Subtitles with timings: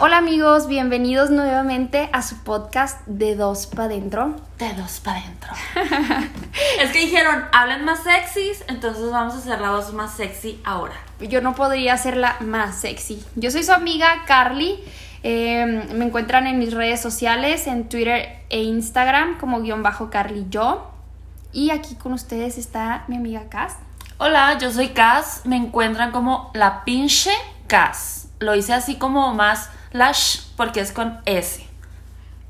[0.00, 4.36] Hola amigos, bienvenidos nuevamente a su podcast de dos pa dentro.
[4.56, 5.50] De dos pa dentro.
[6.80, 10.94] es que dijeron, hablen más sexys, entonces vamos a hacer la voz más sexy ahora.
[11.18, 13.24] Yo no podría hacerla más sexy.
[13.34, 14.78] Yo soy su amiga Carly.
[15.24, 20.46] Eh, me encuentran en mis redes sociales, en Twitter e Instagram como guion bajo Carly
[20.48, 20.92] Yo.
[21.52, 23.74] Y aquí con ustedes está mi amiga Cass.
[24.18, 25.42] Hola, yo soy Cass.
[25.44, 27.32] Me encuentran como la pinche
[27.66, 28.28] Cass.
[28.38, 31.64] Lo hice así como más lash porque es con S.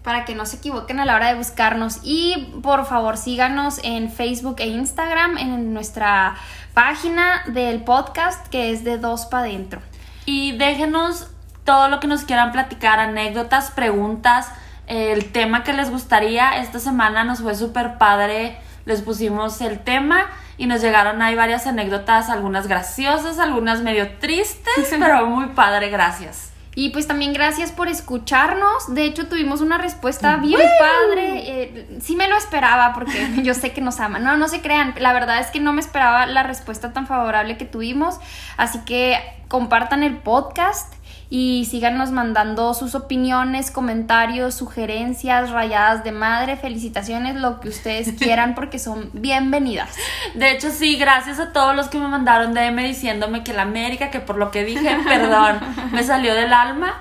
[0.02, 2.00] Para que no se equivoquen a la hora de buscarnos.
[2.02, 6.36] Y por favor síganos en Facebook e Instagram en nuestra
[6.74, 9.80] página del podcast que es de dos pa dentro.
[10.24, 11.28] Y déjenos
[11.64, 14.48] todo lo que nos quieran platicar, anécdotas, preguntas,
[14.86, 16.58] el tema que les gustaría.
[16.58, 18.58] Esta semana nos fue súper padre
[18.88, 24.88] les pusimos el tema y nos llegaron ahí varias anécdotas, algunas graciosas, algunas medio tristes,
[24.98, 26.47] pero muy padre, gracias.
[26.78, 28.94] Y pues también gracias por escucharnos.
[28.94, 31.62] De hecho, tuvimos una respuesta bien padre.
[31.62, 34.22] Eh, sí me lo esperaba porque yo sé que nos aman.
[34.22, 34.94] No, no se crean.
[35.00, 38.20] La verdad es que no me esperaba la respuesta tan favorable que tuvimos.
[38.56, 39.18] Así que
[39.48, 40.94] compartan el podcast
[41.30, 48.54] y síganos mandando sus opiniones, comentarios, sugerencias, rayadas de madre, felicitaciones, lo que ustedes quieran
[48.54, 49.94] porque son bienvenidas.
[50.34, 54.10] De hecho, sí, gracias a todos los que me mandaron DM diciéndome que la América,
[54.10, 55.60] que por lo que dije, perdón,
[55.92, 56.98] me salió del alma.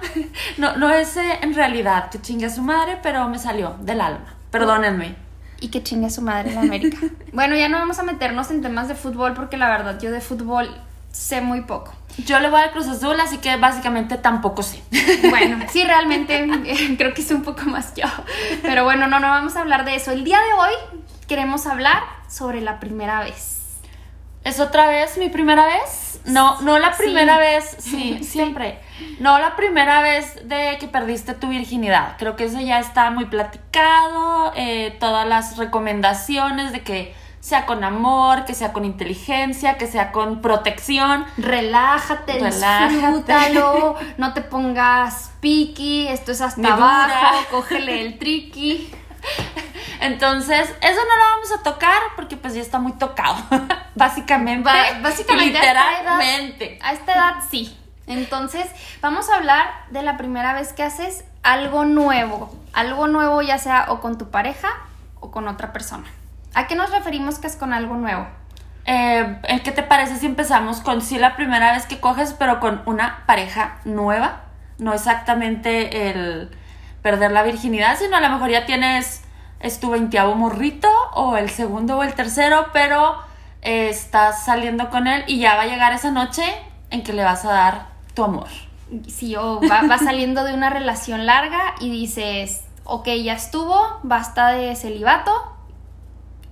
[0.58, 4.02] No, no es eh, en realidad que chingue a su madre, pero me salió del
[4.02, 4.36] alma.
[4.52, 5.16] Perdónenme.
[5.60, 6.98] Y que chingue a su madre la América.
[7.34, 10.22] bueno, ya no vamos a meternos en temas de fútbol porque la verdad yo de
[10.22, 10.70] fútbol
[11.12, 11.94] sé muy poco.
[12.26, 14.82] Yo le voy al Cruz Azul, así que básicamente tampoco sé.
[15.30, 18.06] Bueno, sí, realmente eh, creo que es un poco más yo.
[18.62, 20.12] Pero bueno, no, no vamos a hablar de eso.
[20.12, 23.58] El día de hoy queremos hablar sobre la primera vez.
[24.44, 26.22] ¿Es otra vez mi primera vez?
[26.26, 28.80] No, no la primera vez, sí, siempre.
[29.20, 32.16] No la primera vez de que perdiste tu virginidad.
[32.18, 34.54] Creo que eso ya está muy platicado.
[34.56, 37.14] Eh, todas las recomendaciones de que
[37.48, 41.26] sea con amor, que sea con inteligencia, que sea con protección.
[41.38, 42.94] Relájate, Relájate.
[42.94, 48.94] disfrútalo, no te pongas piqui, esto es hasta abajo, cógele el triqui.
[50.02, 53.38] Entonces, eso no lo vamos a tocar porque pues ya está muy tocado.
[53.96, 54.70] básicamente.
[55.02, 55.58] básicamente.
[55.58, 56.80] Literalmente.
[56.84, 57.78] A esta, edad, sí.
[58.08, 58.68] Entonces,
[59.02, 62.54] vamos a hablar de la primera vez que haces algo nuevo.
[62.74, 64.68] Algo nuevo ya sea o con tu pareja
[65.22, 66.08] o con otra persona.
[66.58, 68.26] ¿A qué nos referimos que es con algo nuevo?
[68.86, 72.82] Eh, ¿Qué te parece si empezamos con sí la primera vez que coges, pero con
[72.88, 74.42] una pareja nueva?
[74.80, 76.50] No exactamente el
[77.04, 79.24] perder la virginidad, sino a lo mejor ya tienes,
[79.60, 83.18] es tu veintiavo morrito, o el segundo o el tercero, pero
[83.62, 86.44] eh, estás saliendo con él y ya va a llegar esa noche
[86.90, 87.86] en que le vas a dar
[88.16, 88.48] tu amor.
[89.08, 94.48] Sí, o va, va saliendo de una relación larga y dices, ok, ya estuvo, basta
[94.54, 95.54] de celibato,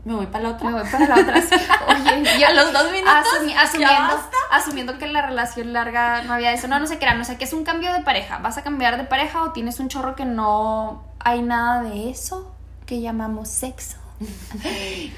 [0.05, 0.69] me voy para la otra.
[0.69, 1.35] Me voy para la otra.
[1.35, 3.13] Oye, yo a los dos minutos.
[3.57, 6.67] asumiendo, asumiendo que la relación larga no había eso.
[6.67, 7.19] No, no se crean.
[7.19, 8.37] O sea, que es un cambio de pareja.
[8.37, 12.55] ¿Vas a cambiar de pareja o tienes un chorro que no hay nada de eso
[12.85, 13.97] que llamamos sexo?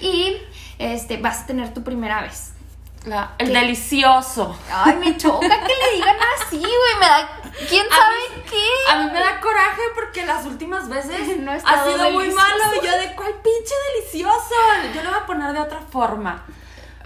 [0.01, 0.37] y
[0.79, 2.53] este, vas a tener tu primera vez
[3.37, 4.57] el delicioso.
[4.71, 6.99] Ay, me choca que le digan así, güey.
[6.99, 7.29] Me da.
[7.69, 8.91] ¿Quién sabe qué?
[8.91, 12.63] A mí me da coraje porque las últimas veces no ha sido muy malo.
[12.81, 14.55] Y yo, ¿de cuál pinche delicioso?
[14.93, 16.43] Yo lo voy a poner de otra forma.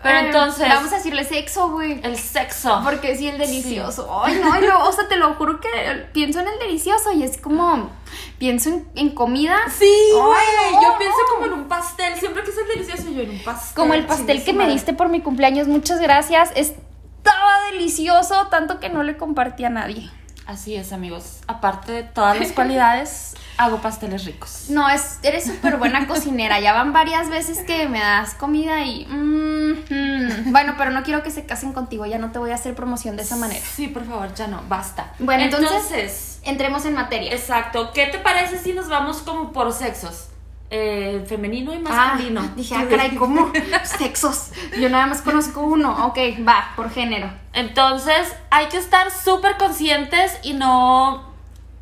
[0.04, 0.68] Pero entonces.
[0.68, 2.00] Vamos a decirle sexo, güey.
[2.04, 2.82] El sexo.
[2.84, 4.10] Porque sí, el delicioso.
[4.24, 5.70] Ay, no, yo, o sea, te lo juro que
[6.12, 7.92] pienso en el delicioso y es como.
[8.40, 9.58] Pienso en, comida.
[9.70, 10.84] Sí, güey.
[10.84, 12.18] yo pienso como en un pastel.
[12.18, 13.76] Siempre que es el delicioso, yo en un pastel.
[13.76, 15.68] Como el pastel que me diste por mi cumpleaños.
[15.68, 16.52] Muchas gracias.
[16.56, 20.10] Estaba delicioso, tanto que no le compartí a nadie.
[20.52, 21.38] Así es, amigos.
[21.48, 24.66] Aparte de todas las cualidades, hago pasteles ricos.
[24.70, 26.60] No, es, eres súper buena cocinera.
[26.60, 29.06] Ya van varias veces que me das comida y...
[29.06, 32.06] Mm, bueno, pero no quiero que se casen contigo.
[32.06, 33.66] Ya no te voy a hacer promoción de esa manera.
[33.66, 34.62] Sí, por favor, ya no.
[34.68, 35.14] Basta.
[35.20, 37.32] Bueno, entonces, entremos en materia.
[37.32, 37.92] Exacto.
[37.94, 40.31] ¿Qué te parece si nos vamos como por sexos?
[40.74, 42.42] Eh, femenino y masculino.
[42.42, 43.52] Ah, dije, ah, caray, ¿cómo?
[43.84, 44.52] Sexos.
[44.80, 46.08] Yo nada más conozco uno.
[46.08, 47.30] Ok, va, por género.
[47.52, 51.30] Entonces, hay que estar súper conscientes y no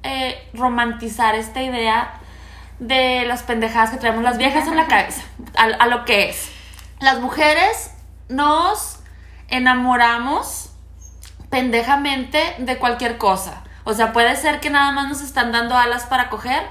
[0.02, 2.20] eh, romantizar esta idea
[2.80, 5.22] de las pendejadas que traemos las viejas en la cabeza,
[5.56, 6.50] a, lo que es.
[7.00, 7.92] Las mujeres
[8.28, 9.00] nos
[9.50, 10.72] enamoramos
[11.50, 13.64] pendejamente de cualquier cosa.
[13.84, 16.64] O sea, puede ser que nada más nos están dando alas para coger,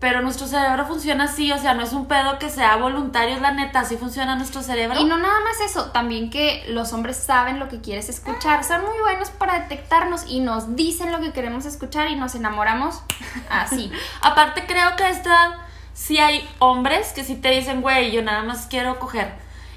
[0.00, 3.40] pero nuestro cerebro funciona así, o sea, no es un pedo que sea voluntario, es
[3.40, 5.00] la neta, así funciona nuestro cerebro.
[5.00, 8.82] Y no nada más eso, también que los hombres saben lo que quieres escuchar, son
[8.82, 13.02] muy buenos para detectarnos y nos dicen lo que queremos escuchar y nos enamoramos
[13.50, 13.90] así.
[14.22, 15.58] Aparte creo que a esta edad
[15.94, 19.32] sí hay hombres que sí te dicen, güey, yo nada más quiero coger.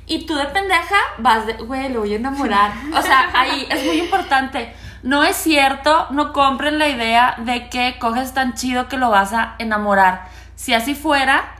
[0.06, 2.74] Y tú de pendeja vas de, güey, lo voy a enamorar.
[2.96, 4.74] O sea, ahí es muy importante.
[5.04, 9.34] No es cierto, no compren la idea de que coges tan chido que lo vas
[9.34, 10.28] a enamorar.
[10.56, 11.56] Si así fuera,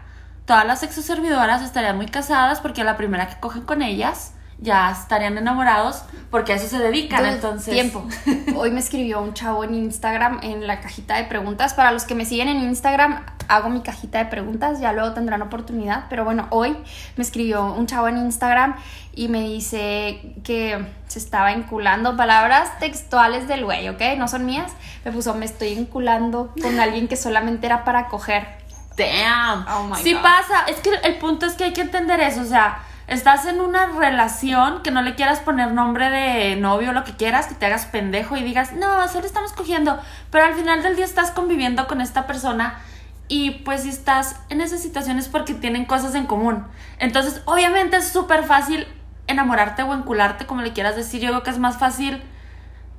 [0.46, 5.38] todas las exoservidoras estarían muy casadas porque la primera que cogen con ellas ya estarían
[5.40, 7.26] enamorados porque a eso se dedican.
[7.26, 8.08] Entonces, tiempo.
[8.56, 11.74] Hoy me escribió un chavo en Instagram en la cajita de preguntas.
[11.74, 15.42] Para los que me siguen en Instagram, hago mi cajita de preguntas, ya luego tendrán
[15.42, 16.06] oportunidad.
[16.10, 16.78] Pero bueno, hoy
[17.18, 18.76] me escribió un chavo en Instagram
[19.14, 24.02] y me dice que se estaba enculando palabras textuales del güey, ¿ok?
[24.18, 24.72] No son mías.
[25.04, 28.62] Me puso, me estoy enculando con alguien que solamente era para coger.
[28.96, 29.66] Damn.
[29.68, 30.22] Oh my sí God.
[30.22, 30.66] pasa.
[30.68, 32.42] Es que el punto es que hay que entender eso.
[32.42, 37.04] O sea, estás en una relación que no le quieras poner nombre de novio lo
[37.04, 40.00] que quieras, que te hagas pendejo y digas, no, solo estamos cogiendo.
[40.30, 42.80] Pero al final del día estás conviviendo con esta persona
[43.28, 46.66] y pues si estás en esas situaciones porque tienen cosas en común.
[47.00, 48.88] Entonces, obviamente es súper fácil
[49.28, 51.22] enamorarte o encularte, como le quieras decir.
[51.22, 52.22] Yo creo que es más fácil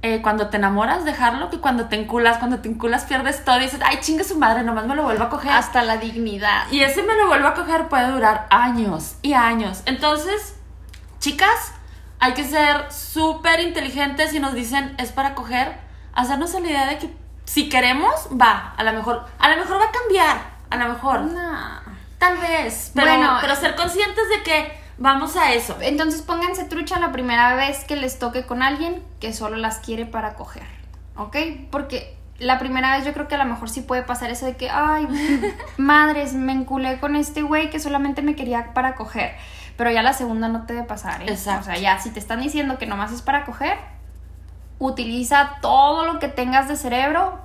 [0.02, 2.38] eh, cuando te enamoras dejarlo que cuando te enculas.
[2.38, 5.24] Cuando te enculas pierdes todo y dices, ay, chingue su madre, nomás me lo vuelvo
[5.24, 5.52] a coger.
[5.52, 6.66] Hasta la dignidad.
[6.70, 9.82] Y ese me lo vuelvo a coger puede durar años y años.
[9.86, 10.56] Entonces,
[11.20, 11.72] chicas,
[12.18, 15.78] hay que ser súper inteligentes y nos dicen es para coger,
[16.14, 19.84] hacernos la idea de que si queremos, va, a lo mejor, a lo mejor va
[19.86, 20.36] a cambiar,
[20.70, 21.80] a lo mejor, No.
[22.18, 25.76] tal vez, pero, Bueno, pero ser conscientes de que vamos a eso.
[25.80, 30.06] Entonces pónganse trucha la primera vez que les toque con alguien que solo las quiere
[30.06, 30.66] para coger,
[31.16, 31.36] ¿ok?
[31.70, 34.56] Porque la primera vez yo creo que a lo mejor sí puede pasar eso de
[34.56, 35.06] que, ay,
[35.76, 39.34] madres, me enculé con este güey que solamente me quería para coger.
[39.76, 41.26] Pero ya la segunda no te debe pasar, ¿eh?
[41.28, 41.62] Exacto.
[41.62, 43.78] O sea, ya si te están diciendo que nomás es para coger,
[44.78, 47.40] utiliza todo lo que tengas de cerebro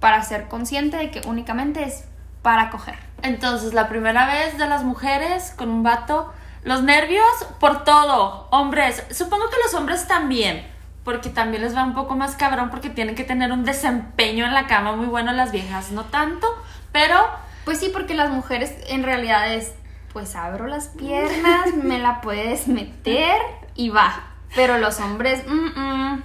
[0.00, 2.04] para ser consciente de que únicamente es
[2.42, 2.96] para coger.
[3.22, 6.32] Entonces, la primera vez de las mujeres con un vato,
[6.64, 7.24] los nervios
[7.58, 10.66] por todo, hombres, supongo que los hombres también,
[11.04, 14.54] porque también les va un poco más cabrón porque tienen que tener un desempeño en
[14.54, 16.46] la cama muy bueno las viejas, no tanto,
[16.92, 17.16] pero
[17.64, 19.72] Pues sí, porque las mujeres en realidad es,
[20.12, 23.40] pues abro las piernas, me la puedes meter
[23.74, 24.24] y va.
[24.54, 26.22] Pero los hombres, mm, mm,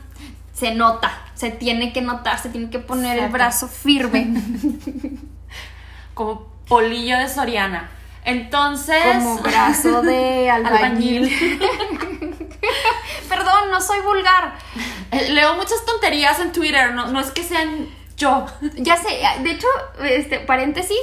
[0.54, 4.34] se nota, se tiene que notar, se tiene que poner el brazo firme,
[6.14, 7.90] como polillo de Soriana.
[8.28, 11.30] Entonces, como brazo de albañil.
[13.30, 14.54] Perdón, no soy vulgar.
[15.12, 17.88] Eh, Leo muchas tonterías en Twitter, no, no es que sean
[18.18, 18.46] yo.
[18.76, 19.08] Ya sé,
[19.44, 19.68] de hecho,
[20.04, 21.00] este paréntesis,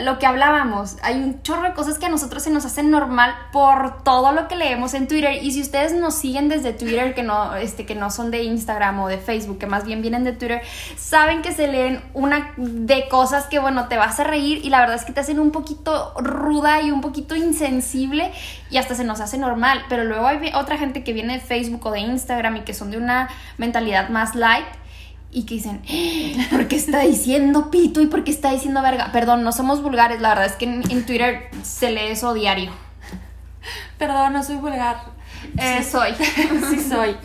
[0.00, 3.34] lo que hablábamos, hay un chorro de cosas que a nosotros se nos hacen normal
[3.52, 5.42] por todo lo que leemos en Twitter.
[5.42, 9.00] Y si ustedes nos siguen desde Twitter que no este que no son de Instagram
[9.00, 10.62] o de Facebook, que más bien vienen de Twitter,
[10.96, 14.80] saben que se leen una de cosas que bueno, te vas a reír y la
[14.80, 18.32] verdad es que te hacen un poquito ruda y un poquito insensible
[18.70, 21.84] y hasta se nos hace normal, pero luego hay otra gente que viene de Facebook
[21.84, 23.28] o de Instagram y que son de una
[23.58, 24.64] mentalidad más light
[25.32, 29.10] y que dicen, "Eh, ¿por qué está diciendo pito y por qué está diciendo verga?
[29.12, 32.70] Perdón, no somos vulgares, la verdad es que en, en Twitter se lee eso diario.
[33.98, 35.04] Perdón, no soy vulgar.
[35.58, 36.14] Sí soy.
[36.70, 37.16] sí soy.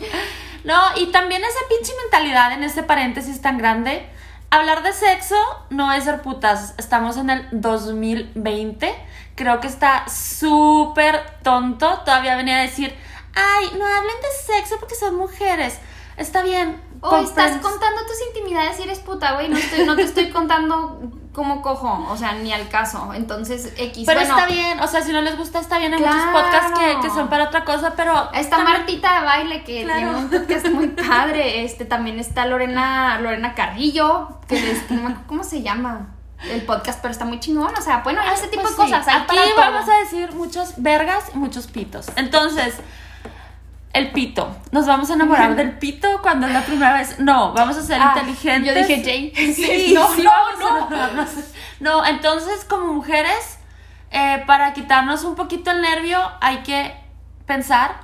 [0.64, 4.08] No, y también esa pinche mentalidad en ese paréntesis tan grande.
[4.50, 5.36] Hablar de sexo
[5.70, 6.74] no es ser putas.
[6.78, 8.94] Estamos en el 2020.
[9.34, 12.94] Creo que está súper tonto todavía venir a decir,
[13.34, 15.78] ay, no hablen de sexo porque son mujeres.
[16.16, 16.80] Está bien.
[17.00, 19.48] O estás compren- contando tus intimidades y eres puta, güey.
[19.48, 21.00] No, estoy- no te estoy contando
[21.32, 23.12] cómo cojo, o sea, ni al caso.
[23.14, 24.04] Entonces, X.
[24.06, 25.94] Pero bueno, está bien, o sea, si no les gusta, está bien.
[25.94, 26.32] Hay muchos Claro.
[26.32, 28.30] podcasts que, que son para otra cosa, pero.
[28.32, 29.98] Está también- Martita de baile que Claro.
[30.00, 31.64] tiene un podcast muy padre.
[31.64, 36.14] Este también está Lorena, Lorena Carrillo, que les, acuerdo cómo se llama
[36.50, 37.72] el podcast, pero está muy chingón.
[37.76, 39.06] O sea, bueno, ese tipo Pues de cosas.
[39.08, 42.06] Aquí vamos a decir muchos vergas y muchos pitos.
[42.16, 42.74] Entonces,
[43.92, 44.54] el pito.
[44.70, 47.18] Nos vamos a enamorar del pito cuando es la primera vez.
[47.18, 48.74] No, vamos a ser Ah, inteligentes.
[48.74, 49.52] yo dije Jay.
[49.54, 51.26] Sí, No, sí, no,
[51.80, 52.06] no.
[52.06, 53.58] entonces, como mujeres,
[54.10, 56.94] eh, para quitarnos un poquito el nervio, hay que
[57.46, 57.96] pensar,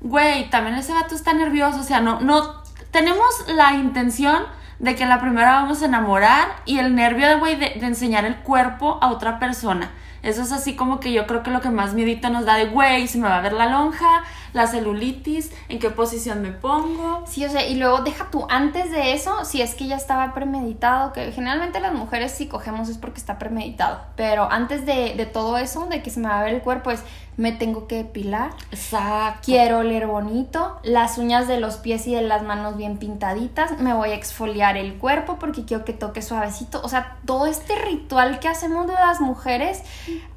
[0.00, 1.80] güey, también ese vato está nervioso.
[1.80, 2.62] O sea, no, no.
[2.90, 4.42] Tenemos la intención
[4.78, 8.36] de que la primera vamos a enamorar y el nervio, güey, de, de enseñar el
[8.36, 9.90] cuerpo a otra persona.
[10.26, 12.66] Eso es así como que yo creo que lo que más miedito nos da de,
[12.66, 17.22] güey, si me va a ver la lonja, la celulitis, en qué posición me pongo.
[17.28, 20.34] Sí, o sea, y luego deja tú, antes de eso, si es que ya estaba
[20.34, 25.26] premeditado, que generalmente las mujeres si cogemos es porque está premeditado, pero antes de, de
[25.26, 27.04] todo eso, de que se me va a ver el cuerpo, es
[27.36, 29.40] me tengo que depilar, Exacto.
[29.44, 33.92] quiero oler bonito, las uñas de los pies y de las manos bien pintaditas, me
[33.92, 38.38] voy a exfoliar el cuerpo porque quiero que toque suavecito, o sea, todo este ritual
[38.40, 39.82] que hacemos de las mujeres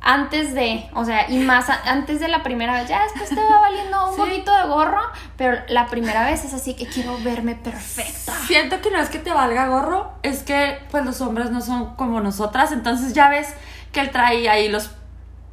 [0.02, 3.60] antes de, o sea, y más antes de la primera vez, ya después te va
[3.60, 4.22] valiendo un Sí.
[4.22, 5.02] poquito de gorro,
[5.38, 8.34] pero la primera vez es así que quiero verme perfecta.
[8.48, 11.96] Siento que no es que te valga gorro, es que pues los hombres no son
[11.96, 13.48] como nosotras, entonces ya ves
[13.94, 14.90] que él trae ahí los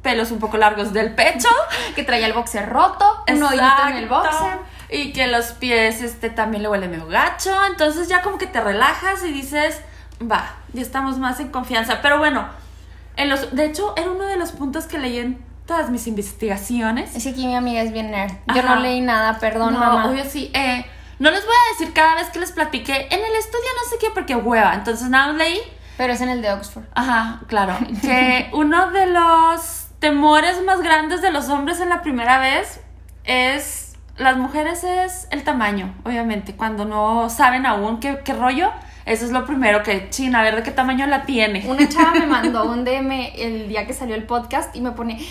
[0.07, 1.49] pelos un poco largos del pecho,
[1.95, 4.29] Que traía el boxer roto, un hoyito en el Exacto.
[4.29, 4.59] boxer.
[4.89, 7.53] Y que los pies este también le huele medio gacho.
[7.65, 9.81] Entonces ya como que te relajas y dices,
[10.21, 11.99] va, ya estamos más en confianza.
[12.01, 12.47] Pero bueno,
[13.17, 17.13] en los, de hecho, era uno de los puntos que leí en todas mis investigaciones.
[17.17, 18.31] Es que aquí mi amiga es bien nerd.
[18.55, 18.75] Yo Ajá.
[18.75, 20.05] no leí nada, perdón, no, mamá.
[20.09, 20.49] obvio sí.
[20.53, 20.85] Eh,
[21.19, 23.97] no les voy a decir cada vez que les platiqué en el estudio no sé
[23.99, 24.73] qué porque hueva.
[24.73, 25.59] Entonces nada leí.
[25.97, 26.85] Pero es en el de Oxford.
[26.95, 27.75] Ajá, claro.
[28.01, 32.81] Que uno de los temores más grandes de los hombres en la primera vez
[33.23, 33.83] es.
[34.17, 36.55] Las mujeres es el tamaño, obviamente.
[36.55, 38.71] Cuando no saben aún qué, qué rollo,
[39.05, 41.63] eso es lo primero que, chin, a ver de qué tamaño la tiene.
[41.67, 45.23] Una chava me mandó un DM el día que salió el podcast y me pone,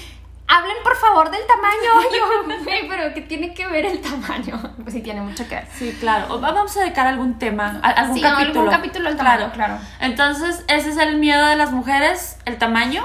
[0.47, 2.09] hablen por favor del tamaño.
[2.17, 4.61] Yo, "Güey, pero ¿qué tiene que ver el tamaño?
[4.85, 5.67] Pues sí, tiene mucho que ver.
[5.77, 6.33] Sí, claro.
[6.33, 8.61] O Vamos a dedicar algún tema, a- algún Sí, capítulo.
[8.61, 9.79] algún capítulo al tamaño, claro.
[9.99, 13.05] Entonces, ese es el miedo de las mujeres, el tamaño.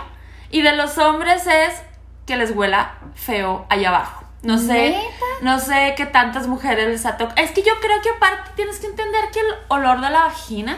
[0.51, 1.81] Y de los hombres es
[2.25, 4.25] que les huela feo allá abajo.
[4.43, 5.25] No sé, ¿Neta?
[5.41, 7.39] no sé qué tantas mujeres les ha tocado.
[7.41, 10.77] Es que yo creo que aparte tienes que entender que el olor de la vagina,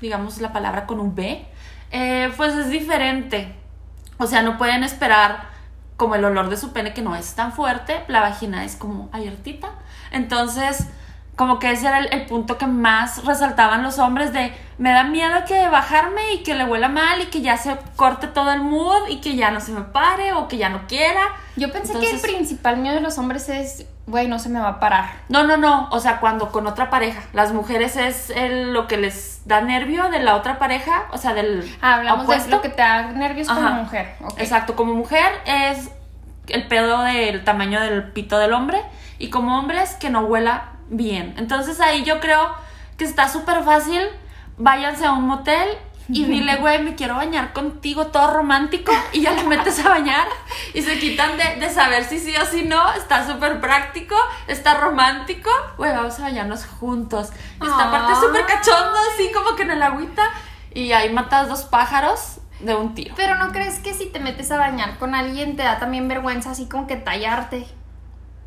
[0.00, 1.46] digamos la palabra con un B,
[1.90, 3.54] eh, pues es diferente.
[4.18, 5.50] O sea, no pueden esperar
[5.96, 9.08] como el olor de su pene que no es tan fuerte, la vagina es como
[9.12, 9.70] abiertita.
[10.10, 10.86] Entonces,
[11.36, 15.04] como que ese era el, el punto que más resaltaban los hombres de me da
[15.04, 18.60] miedo que bajarme y que le huela mal y que ya se corte todo el
[18.60, 21.20] mood y que ya no se me pare o que ya no quiera.
[21.56, 24.68] Yo pensé que el principal miedo de los hombres es, güey, no se me va
[24.68, 25.10] a parar.
[25.28, 27.22] No, no, no, o sea, cuando con otra pareja.
[27.32, 31.32] Las mujeres es el- lo que les da nervio de la otra pareja, o sea,
[31.32, 32.50] del Ah, hablamos opuesto.
[32.50, 34.16] de lo que te da nervios como mujer.
[34.38, 35.90] Exacto, como mujer es
[36.48, 38.82] el pedo del tamaño del pito del hombre
[39.18, 41.34] y como hombre es que no huela bien.
[41.38, 42.54] Entonces ahí yo creo
[42.96, 44.00] que está súper fácil,
[44.56, 45.68] váyanse a un motel
[46.08, 50.26] y dile, güey, me quiero bañar contigo, todo romántico, y ya le metes a bañar
[50.74, 54.14] y se quitan de, de saber si sí o si no, está súper práctico,
[54.46, 57.30] está romántico, güey, vamos a bañarnos juntos.
[57.54, 58.20] Esta parte Ay.
[58.20, 60.22] súper cachondo, así como que en el agüita,
[60.74, 63.14] y ahí matas dos pájaros de un tiro.
[63.16, 66.50] Pero ¿no crees que si te metes a bañar con alguien te da también vergüenza
[66.50, 67.66] así como que tallarte?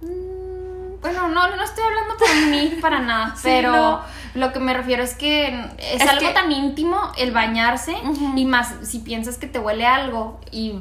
[0.02, 0.35] Mm,
[1.06, 4.02] Bueno, no, no estoy hablando por mí para nada, Sí, pero no.
[4.34, 5.48] lo que me refiero es que
[5.78, 7.96] es, Es algo que- tan íntimo el bañarse
[8.36, 10.74] y más si piensas que te huele algo y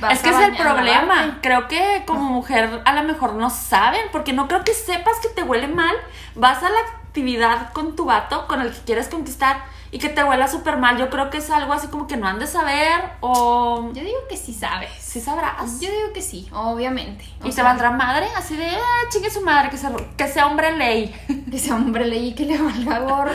[0.00, 1.38] vas Es que a es el problema.
[1.42, 5.28] Creo que como mujer a lo mejor no saben, porque no creo que sepas que
[5.28, 5.94] te huele mal.
[6.34, 10.22] Vas a la actividad con tu vato, con el que quieres conquistar, y que te
[10.22, 10.96] huela súper mal.
[10.98, 14.18] Yo creo que es algo así como que no han de saber, o Yo digo
[14.28, 14.90] que sí sabes.
[14.98, 15.80] sí sabrás.
[15.80, 17.24] Yo digo que sí, obviamente.
[17.42, 20.28] O y te sea, valdrá madre, así de, ah, chingue su madre, que sea, que
[20.28, 21.14] sea hombre ley.
[21.50, 23.32] Que ese hombre leí que le valga gorro.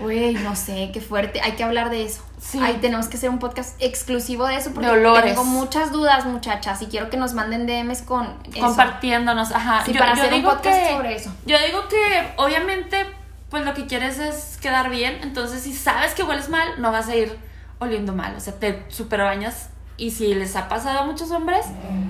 [0.00, 1.40] Güey, no sé, qué fuerte.
[1.42, 2.22] Hay que hablar de eso.
[2.40, 2.58] Sí.
[2.60, 6.80] Ahí tenemos que hacer un podcast exclusivo de eso porque De tengo muchas dudas, muchachas,
[6.82, 8.66] y quiero que nos manden DMs con eso.
[8.66, 9.84] compartiéndonos, ajá.
[9.84, 11.30] Sí, para hacer un podcast sobre eso.
[11.46, 13.06] Yo digo que obviamente
[13.52, 17.08] pues lo que quieres es quedar bien, entonces si sabes que hueles mal, no vas
[17.08, 17.38] a ir
[17.80, 19.68] oliendo mal, o sea, te super bañas
[19.98, 21.66] y si les ha pasado a muchos hombres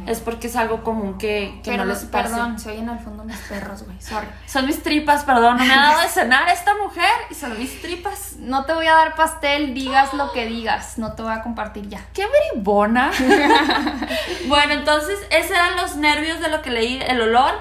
[0.07, 2.29] es porque es algo común que, que Pero no les pase.
[2.29, 4.01] perdón, se oyen al fondo mis perros, güey.
[4.01, 4.29] Sorry.
[4.47, 7.83] Son mis tripas, perdón, no me ha dado de cenar esta mujer y son mis
[7.83, 8.37] tripas.
[8.39, 10.97] No te voy a dar pastel, digas lo que digas.
[10.99, 12.07] No te voy a compartir ya.
[12.15, 13.11] ¡Qué bribona!
[14.47, 17.53] bueno, entonces, esos eran los nervios de lo que leí, el olor.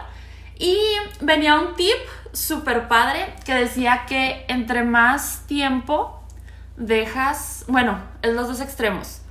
[0.58, 0.78] Y
[1.20, 1.98] venía un tip
[2.34, 6.22] súper padre que decía que entre más tiempo
[6.78, 9.22] dejas, bueno, es los dos extremos.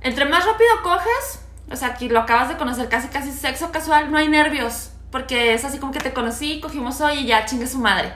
[0.00, 1.40] Entre más rápido coges,
[1.70, 5.54] o sea, aquí lo acabas de conocer casi casi sexo casual, no hay nervios, porque
[5.54, 8.12] es así como que te conocí, cogimos hoy y ya chingue su madre.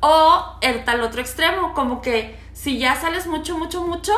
[0.00, 4.12] O el tal otro extremo, como que si ya sales mucho, mucho, mucho,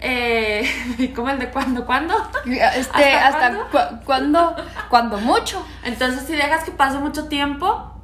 [0.00, 2.14] eh, como el de cuando, cuando.
[2.46, 4.56] Este, ¿Hasta hasta, cu- cuando,
[4.88, 5.64] cuando mucho.
[5.84, 7.97] Entonces, si dejas que pase mucho tiempo,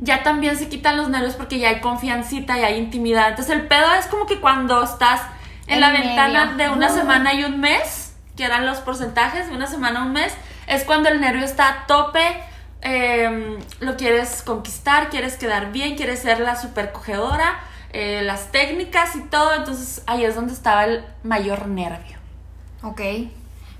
[0.00, 3.30] ya también se quitan los nervios porque ya hay confiancita y hay intimidad.
[3.30, 5.20] Entonces, el pedo es como que cuando estás
[5.66, 6.04] en, En la medio.
[6.06, 6.94] ventana de una Uh.
[6.94, 10.32] semana y un mes, que eran los porcentajes de una semana a un mes,
[10.66, 12.20] es cuando el nervio está a tope,
[12.82, 17.58] eh, lo quieres conquistar, quieres quedar bien, quieres ser la super cogedora,
[17.92, 22.18] eh, las técnicas y todo, entonces ahí es donde estaba el mayor nervio.
[22.82, 23.00] Ok.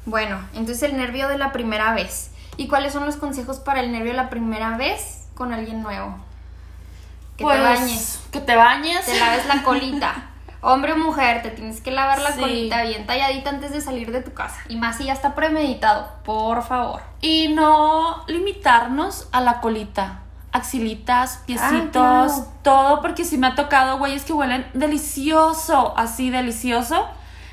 [0.06, 2.30] Bueno, entonces el nervio de la primera vez.
[2.56, 6.16] ¿Y cuáles son los consejos para el nervio de la primera vez con alguien nuevo?
[7.36, 9.06] Que Pues, te bañes, Que te bañes.
[9.06, 10.14] te laves la colita.
[10.60, 12.40] Hombre o mujer, te tienes que lavar la Sí.
[12.40, 14.56] colita bien talladita antes de salir de tu casa.
[14.68, 17.00] Y más si ya está premeditado, por favor.
[17.20, 20.18] Y no limitarnos a la colita.
[20.50, 22.48] Axilitas, piecitos, claro.
[22.62, 27.06] todo, porque si me ha tocado güeyes que huelen delicioso, así delicioso.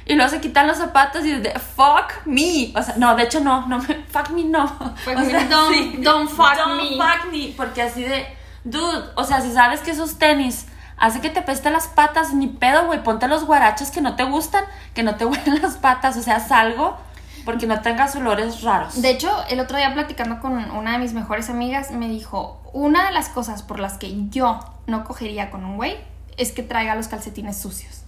[0.05, 2.71] Y luego se quitan los zapatos y de fuck me.
[2.75, 4.67] O sea, no, de hecho no, no me, fuck me no.
[4.67, 6.97] Fuck O me, sea, don't- don't fuck Don't me.
[6.97, 7.53] fuck me.
[7.57, 8.25] Porque así de,
[8.63, 12.47] dude, o sea, si sabes que esos tenis hace que te peste las patas, ni
[12.47, 16.15] pedo, güey, ponte los guaraches que no te gustan, que no te huelen las patas,
[16.17, 16.97] o sea, haz algo
[17.43, 19.01] porque no tengas olores raros.
[19.01, 23.05] De hecho, el otro día platicando con una de mis mejores amigas, me dijo, una
[23.07, 25.97] de las cosas por las que yo no cogería con un güey
[26.37, 28.01] es que traiga los calcetines sucios.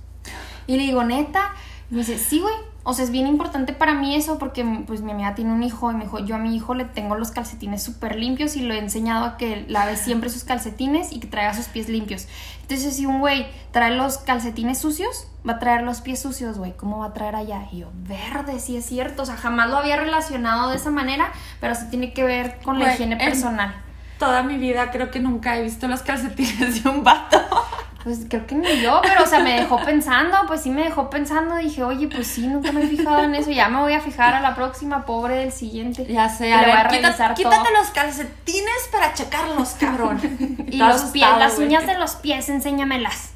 [0.66, 1.52] Y le digo, neta,
[1.90, 2.54] y me dice, sí, güey.
[2.90, 5.92] O sea, es bien importante para mí eso porque pues mi amiga tiene un hijo
[5.92, 8.74] y me dijo, yo a mi hijo le tengo los calcetines súper limpios y lo
[8.74, 12.28] he enseñado a que lave siempre sus calcetines y que traiga sus pies limpios.
[12.62, 16.78] Entonces, si un güey trae los calcetines sucios, va a traer los pies sucios, güey.
[16.78, 17.64] ¿Cómo va a traer allá?
[17.74, 19.24] Y yo, verde, sí es cierto.
[19.24, 22.80] O sea, jamás lo había relacionado de esa manera, pero sí tiene que ver con
[22.80, 23.76] la higiene en- personal.
[24.18, 27.38] Toda mi vida creo que nunca he visto los calcetines de un vato.
[28.04, 31.10] Pues creo que ni yo, pero o sea, me dejó pensando, pues sí me dejó
[31.10, 34.00] pensando, dije, oye, pues sí, nunca me he fijado en eso, ya me voy a
[34.00, 36.06] fijar a la próxima, pobre del siguiente.
[36.06, 36.90] Ya sé, a le voy ver, a
[37.34, 37.72] quítate todo.
[37.78, 40.22] los calcetines para checarlos, cabrón.
[40.70, 43.32] Y los pies, las uñas de los pies, enséñamelas.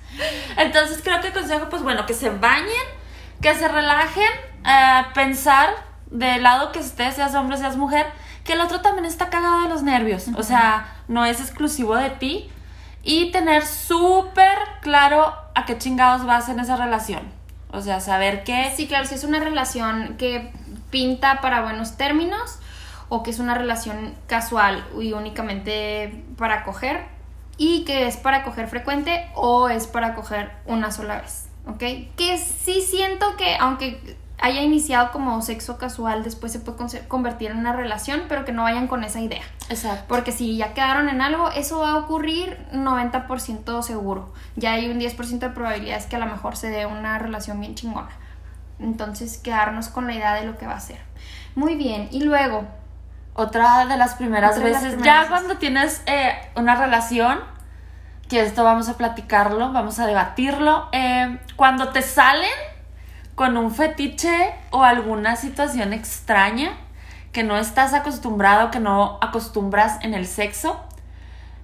[0.58, 2.68] Entonces creo que el consejo, pues bueno, que se bañen,
[3.42, 4.30] que se relajen,
[4.66, 5.70] eh, pensar
[6.12, 8.06] del lado que estés, seas hombre, seas mujer,
[8.44, 10.28] que el otro también está cagado de los nervios.
[10.38, 12.52] O sea, no es exclusivo de ti.
[13.04, 17.22] Y tener súper claro a qué chingados vas en esa relación.
[17.72, 18.72] O sea, saber que...
[18.76, 20.52] Sí, claro, si es una relación que
[20.90, 22.60] pinta para buenos términos
[23.10, 27.06] o que es una relación casual y únicamente para coger
[27.58, 31.80] y que es para coger frecuente o es para coger una sola vez, ¿ok?
[32.16, 37.58] Que sí siento que aunque haya iniciado como sexo casual, después se puede convertir en
[37.58, 39.44] una relación, pero que no vayan con esa idea.
[39.70, 40.06] Exacto.
[40.08, 44.34] Porque si ya quedaron en algo, eso va a ocurrir 90% seguro.
[44.56, 47.76] Ya hay un 10% de probabilidades que a lo mejor se dé una relación bien
[47.76, 48.10] chingona.
[48.80, 51.00] Entonces, quedarnos con la idea de lo que va a ser.
[51.54, 52.66] Muy bien, y luego,
[53.36, 55.30] Otra de las primeras las veces, primeras ya veces.
[55.30, 57.40] cuando tienes eh, una relación,
[58.28, 62.50] que esto vamos a platicarlo, vamos a debatirlo, eh, cuando te salen
[63.42, 66.74] con un fetiche o alguna situación extraña
[67.32, 70.80] que no estás acostumbrado, que no acostumbras en el sexo,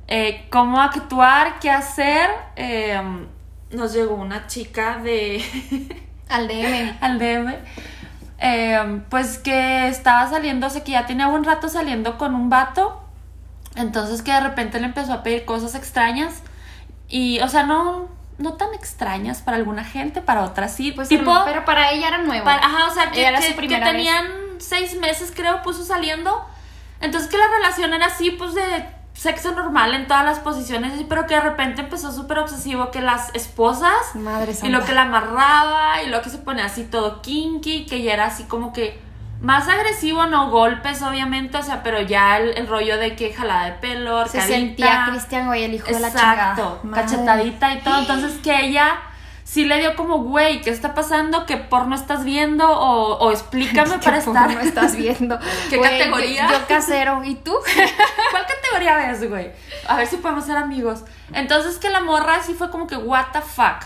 [0.08, 2.32] eh, cómo actuar, qué hacer.
[2.56, 3.00] eh,
[3.70, 5.40] nos llegó una chica de...
[6.30, 6.98] al DM.
[7.00, 7.56] al DM,
[8.40, 12.50] eh, pues que estaba saliendo, o sea, que ya tenía buen rato saliendo con un
[12.50, 13.04] vato,
[13.76, 16.42] entonces que de repente le empezó a pedir cosas extrañas.
[17.08, 21.34] Y, o sea, no, no tan extrañas para alguna gente, para otras sí, Pues, tipo,
[21.46, 22.46] pero para ella era nuevo.
[22.46, 23.54] para- ajá, o sea, que, era que-
[23.92, 24.26] tenían
[24.60, 26.46] seis meses, creo, puso saliendo,
[27.02, 31.26] entonces que la relación era así, pues de sexo normal en todas las posiciones, pero
[31.26, 36.04] que de repente empezó súper obsesivo que las esposas Madre y lo que la amarraba
[36.04, 39.00] y lo que se ponía así todo kinky, que ya era así como que
[39.42, 43.66] más agresivo, no golpes obviamente, o sea, pero ya el, el rollo de que jalada
[43.66, 44.48] de pelo, Se arcadita.
[44.48, 46.52] sentía Cristian, güey, el hijo de la chingada.
[46.52, 48.98] Exacto, cachetadita y todo, entonces que ella
[49.44, 51.46] sí le dio como, güey, ¿qué está pasando?
[51.46, 52.70] ¿Qué porno estás viendo?
[52.70, 54.66] O, o explícame ¿Qué para porno estar...
[54.66, 55.40] estás viendo?
[55.70, 56.50] ¿Qué Güey, categoría?
[56.52, 57.24] Yo, yo casero.
[57.24, 57.56] ¿Y tú?
[58.32, 59.52] ¿Cuál categoría ves, güey?
[59.88, 61.04] A ver si podemos ser amigos.
[61.32, 63.86] Entonces que la morra sí fue como que, what the fuck.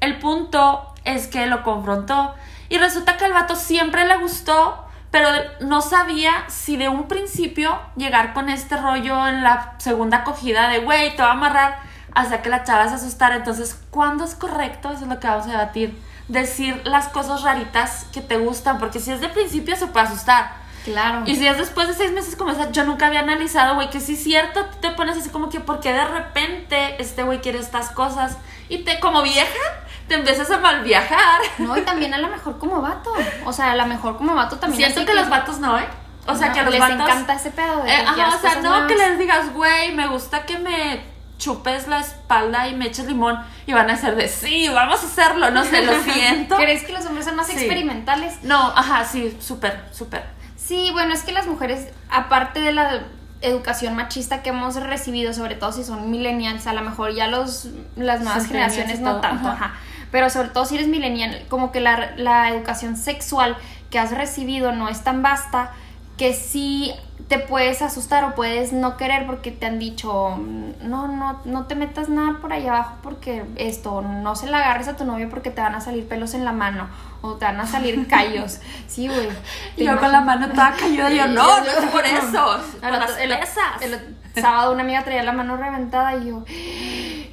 [0.00, 2.34] El punto es que lo confrontó
[2.68, 5.28] y resulta que al vato siempre le gustó, pero
[5.60, 10.80] no sabía si de un principio llegar con este rollo en la segunda acogida de,
[10.80, 11.78] güey, te va a amarrar
[12.14, 13.36] hasta que la chava se asustara.
[13.36, 14.90] Entonces, ¿cuándo es correcto?
[14.90, 15.98] Eso es lo que vamos a debatir.
[16.28, 20.66] Decir las cosas raritas que te gustan, porque si es de principio se puede asustar.
[20.84, 21.22] Claro.
[21.26, 24.00] Y si es después de seis meses como esa, yo nunca había analizado, güey, que
[24.00, 27.58] sí es cierto, tú te pones así como que, porque de repente este güey quiere
[27.58, 28.38] estas cosas?
[28.68, 29.60] Y te, como vieja,
[30.08, 31.40] te empiezas a mal viajar.
[31.58, 33.12] No, y también a lo mejor como vato.
[33.44, 34.92] O sea, a lo mejor como vato también.
[34.92, 35.86] Siento que los vatos no, ¿eh?
[36.26, 37.00] O sea, no, que a los les vatos.
[37.00, 40.44] encanta ese pedo de Eh, ajá, o sea, no que les digas, güey, me gusta
[40.44, 41.00] que me
[41.38, 45.06] chupes la espalda y me eches limón y van a ser de sí, vamos a
[45.06, 46.56] hacerlo, no sé, lo siento.
[46.56, 47.52] ¿Crees que los hombres son más Sí.
[47.52, 48.42] experimentales?
[48.42, 50.24] No, ajá, sí, súper, súper.
[50.56, 53.02] Sí, bueno, es que las mujeres, aparte de la
[53.42, 57.68] educación machista que hemos recibido, sobre todo si son millennials, a lo mejor ya los
[57.96, 59.64] las nuevas generaciones no tanto, ajá.
[59.66, 59.74] ajá.
[60.10, 63.56] Pero sobre todo si eres millennial, como que la, la educación sexual
[63.90, 65.72] que has recibido no es tan vasta
[66.16, 66.94] que sí
[67.28, 70.38] te puedes asustar o puedes no querer porque te han dicho
[70.82, 74.86] no, no, no te metas nada por allá abajo porque esto, no se la agarres
[74.88, 76.88] a tu novio porque te van a salir pelos en la mano
[77.22, 78.60] o te van a salir callos.
[78.86, 79.28] Sí, güey.
[79.74, 82.64] Y ¿Te yo con la mano toda cayuda, yo no, no es por eso, es
[82.80, 83.82] por las el pesas.
[83.82, 86.44] el sábado una amiga traía la mano reventada y yo,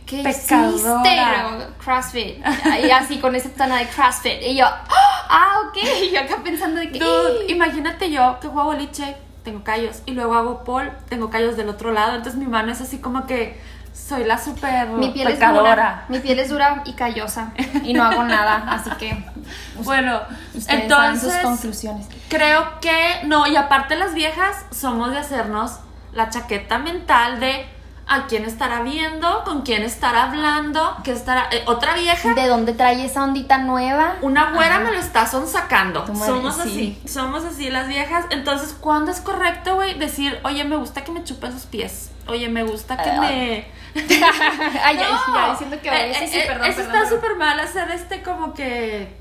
[0.05, 1.69] ¿qué Pecadora.
[1.83, 2.37] CrossFit.
[2.83, 4.41] Y así con ese tono de CrossFit.
[4.41, 5.77] Y yo, ah, ok.
[6.03, 6.99] Y yo acá pensando de que.
[6.99, 11.69] Dude, imagínate yo que juego boliche, tengo callos, y luego hago pole, tengo callos del
[11.69, 13.59] otro lado, entonces mi mano es así como que
[13.93, 15.69] soy la super mi piel es pecadora.
[15.69, 16.05] dura.
[16.09, 17.51] Mi piel es dura y callosa.
[17.83, 18.65] Y no hago nada.
[18.69, 19.23] Así que
[19.83, 20.19] Bueno,
[20.67, 22.07] entonces sus conclusiones.
[22.27, 25.79] creo que no, y aparte las viejas somos de hacernos
[26.13, 27.65] la chaqueta mental de
[28.05, 32.73] a quién estará viendo, con quién estará hablando, que estará eh, otra vieja ¿De dónde
[32.73, 34.15] trae esa ondita nueva?
[34.21, 34.83] Una güera Ajá.
[34.83, 36.03] me lo está sacando.
[36.03, 36.61] Tu madre, Somos sí.
[36.61, 37.01] así.
[37.13, 38.25] Somos así las viejas.
[38.29, 39.97] Entonces, ¿cuándo es correcto, güey?
[39.97, 42.11] Decir, oye, me gusta que me chupen los pies.
[42.27, 43.19] Oye, me gusta que Ay.
[43.19, 44.01] me.
[44.83, 45.35] Ay, ya, No.
[45.35, 46.19] ya diciendo que Eh, vaya.
[46.19, 46.65] Sí, sí, eh, perdón.
[46.67, 49.15] Eso perdón, está súper mal hacer este como que.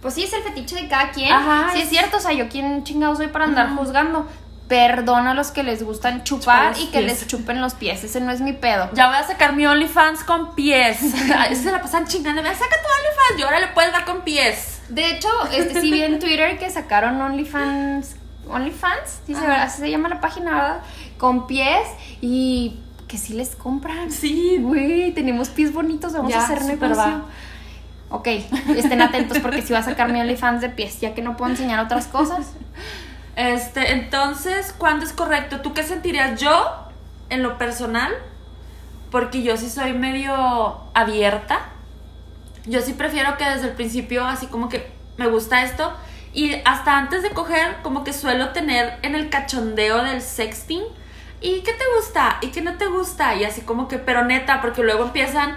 [0.00, 1.30] Pues sí, es el fetiche de cada quien.
[1.32, 2.16] Ajá, sí, es es- cierto.
[2.16, 3.76] O sea, yo quién chingado soy para andar Ajá.
[3.76, 4.26] juzgando.
[4.68, 7.04] Perdona a los que les gustan Chupar y que pies.
[7.04, 8.04] les chupen los pies.
[8.04, 8.90] Ese no es mi pedo.
[8.92, 10.98] Ya voy a sacar mi OnlyFans con pies.
[11.54, 12.42] Se la pasan chingando.
[12.42, 14.80] Me saca tu OnlyFans y ahora le puedes dar con pies.
[14.90, 18.16] De hecho, este sí vi en Twitter que sacaron OnlyFans.
[18.48, 19.62] OnlyFans, Ajá.
[19.64, 20.80] así se llama la página, ¿verdad?
[21.18, 21.86] Con pies
[22.20, 24.10] y que sí les compran.
[24.10, 24.58] Sí.
[24.60, 26.96] Güey, tenemos pies bonitos, vamos Ya, a hacer negocio.
[26.96, 27.24] va.
[28.10, 28.26] Ok,
[28.74, 31.50] estén atentos porque sí va a sacar mi OnlyFans de pies, ya que no puedo
[31.50, 32.52] enseñar otras cosas.
[33.38, 35.60] Este, entonces, ¿cuándo es correcto?
[35.60, 36.74] ¿Tú qué sentirías yo
[37.30, 38.12] en lo personal?
[39.12, 40.34] Porque yo sí soy medio
[40.92, 41.60] abierta.
[42.66, 45.92] Yo sí prefiero que desde el principio, así como que me gusta esto.
[46.34, 50.82] Y hasta antes de coger, como que suelo tener en el cachondeo del sexting.
[51.40, 52.38] ¿Y qué te gusta?
[52.40, 53.36] ¿Y qué no te gusta?
[53.36, 55.56] Y así como que, pero neta, porque luego empiezan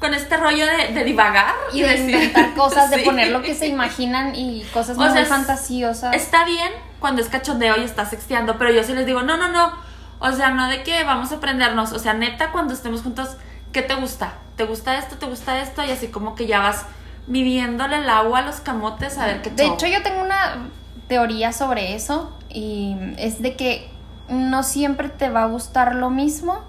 [0.00, 1.54] con este rollo de, de divagar.
[1.72, 3.04] Y de decir- inventar cosas, de Sí.
[3.04, 6.12] poner lo que se imaginan y cosas O muy sea, fantasiosas.
[6.16, 9.48] Está bien cuando es cachondeo y estás sexteando, pero yo sí les digo, no, no,
[9.48, 9.72] no.
[10.20, 11.92] O sea, no de que vamos a aprendernos.
[11.92, 13.36] O sea, neta, cuando estemos juntos,
[13.72, 14.34] ¿qué te gusta?
[14.56, 15.16] ¿Te gusta esto?
[15.16, 15.82] ¿Te gusta esto?
[15.82, 16.84] Y así como que ya vas
[17.26, 19.74] midiéndole el agua a los camotes a ver qué De show.
[19.74, 20.68] hecho, yo tengo una
[21.08, 23.90] teoría sobre eso y es de que
[24.28, 26.62] no siempre te va a gustar lo mismo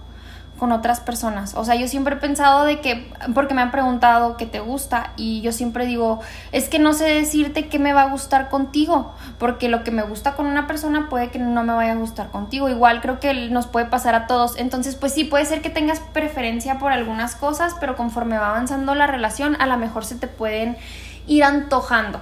[0.61, 1.55] con otras personas.
[1.55, 5.11] O sea, yo siempre he pensado de que, porque me han preguntado qué te gusta
[5.17, 6.19] y yo siempre digo,
[6.51, 10.03] es que no sé decirte qué me va a gustar contigo, porque lo que me
[10.03, 12.69] gusta con una persona puede que no me vaya a gustar contigo.
[12.69, 14.55] Igual creo que nos puede pasar a todos.
[14.55, 18.93] Entonces, pues sí, puede ser que tengas preferencia por algunas cosas, pero conforme va avanzando
[18.93, 20.77] la relación, a lo mejor se te pueden
[21.25, 22.21] ir antojando.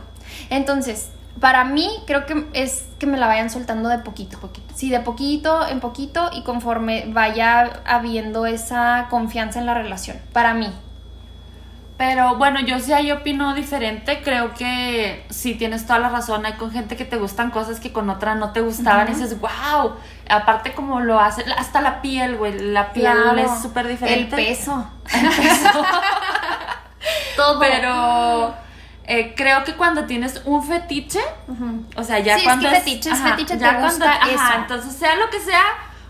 [0.49, 4.37] Entonces, para mí creo que es que me la vayan soltando de poquito.
[4.75, 10.17] Sí, de poquito en poquito y conforme vaya habiendo esa confianza en la relación.
[10.33, 10.71] Para mí.
[11.97, 14.21] Pero bueno, yo sí ahí opino diferente.
[14.23, 16.45] Creo que sí tienes toda la razón.
[16.45, 19.37] Hay con gente que te gustan cosas que con otra no te gustaban y dices,
[19.39, 19.95] wow.
[20.29, 22.57] Aparte, como lo hace, hasta la piel, güey.
[22.57, 24.33] La piel Claro, es súper diferente.
[24.33, 24.89] El peso.
[25.13, 25.71] El peso.
[27.35, 27.59] Todo.
[27.59, 28.68] Pero
[29.11, 31.19] eh, creo que cuando tienes un fetiche,
[31.95, 34.61] o sea, ya Sí, es cuando que fetiche es fetiche, te gusta ajá, eso.
[34.61, 35.63] entonces sea lo que sea,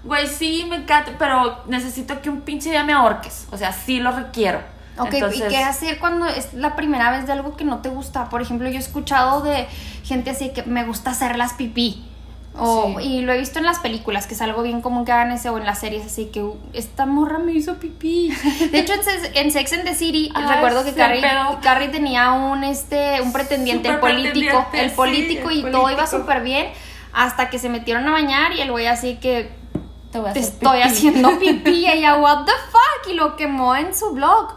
[0.03, 3.99] güey, sí me encanta, pero necesito que un pinche día me ahorques, o sea, sí
[4.01, 4.59] lo requiero.
[4.97, 7.87] Ok, Entonces, ¿y qué hacer cuando es la primera vez de algo que no te
[7.87, 8.27] gusta?
[8.27, 9.65] Por ejemplo, yo he escuchado de
[10.03, 12.05] gente así que me gusta hacer las pipí.
[12.57, 13.05] O, Sí.
[13.05, 15.49] Y lo he visto en las películas, que es algo bien común que hagan ese,
[15.49, 18.33] o en las series, así que "Uh, esta morra me hizo pipí.
[18.71, 21.21] De hecho, en, Sex- en Sex and the City, Ay, recuerdo que Carrie,
[21.61, 24.31] Carrie tenía un, este, un pretendiente, el político,
[24.71, 26.67] pretendiente, el sí, político, el y todo iba súper bien,
[27.13, 29.51] hasta que se metieron a bañar y el güey así que
[30.11, 30.89] te voy a te estoy pipí.
[30.89, 34.55] haciendo pipí y ella, what the fuck, y lo quemó en su blog.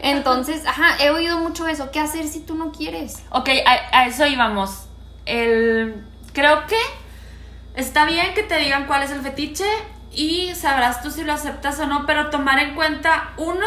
[0.00, 1.90] Entonces, ajá, he oído mucho eso.
[1.90, 3.22] ¿Qué hacer si tú no quieres?
[3.30, 4.86] Ok, a, a eso íbamos.
[5.26, 6.76] El, creo que
[7.82, 9.66] está bien que te digan cuál es el fetiche
[10.12, 13.66] y sabrás tú si lo aceptas o no, pero tomar en cuenta, uno,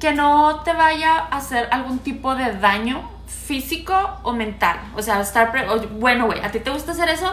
[0.00, 4.78] que no te vaya a hacer algún tipo de daño físico o mental.
[4.96, 5.52] O sea, estar...
[5.52, 5.66] pre-
[5.98, 7.32] bueno, güey, a ti te gusta hacer eso,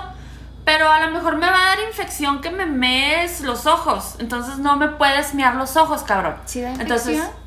[0.66, 4.16] pero a lo mejor me va a dar infección que me mees los ojos.
[4.20, 6.36] Entonces no me puedes mear los ojos, cabrón.
[6.46, 7.40] ¿Sí da Entonces, infección?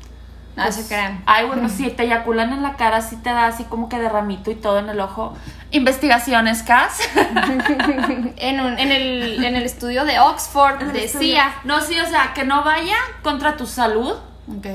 [0.55, 1.23] No pues, se crean.
[1.25, 4.51] Ay, bueno, si te eyaculan en la cara, sí te da así como que derramito
[4.51, 5.35] y todo en el ojo.
[5.73, 6.99] Investigaciones, Cas.
[8.37, 11.53] en, un- en, el, en el estudio de Oxford decía.
[11.63, 14.13] No, sí, o sea, que no vaya contra tu salud.
[14.57, 14.65] Ok.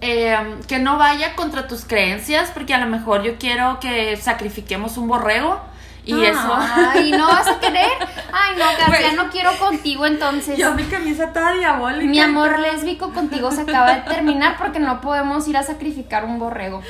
[0.00, 0.36] eh,
[0.68, 5.06] que no vaya contra tus creencias, porque a lo mejor yo quiero que sacrifiquemos un
[5.08, 5.60] borrego
[6.04, 6.52] y eso.
[6.58, 7.86] Ay, ¿no vas a querer?
[8.32, 9.02] Ay, no, Güey.
[9.02, 10.58] ya no quiero contigo entonces.
[10.58, 12.04] Yo mi camisa toda diabólica.
[12.10, 16.40] Mi amor lésbico contigo se acaba de terminar porque no podemos ir a sacrificar un
[16.40, 16.82] borrego.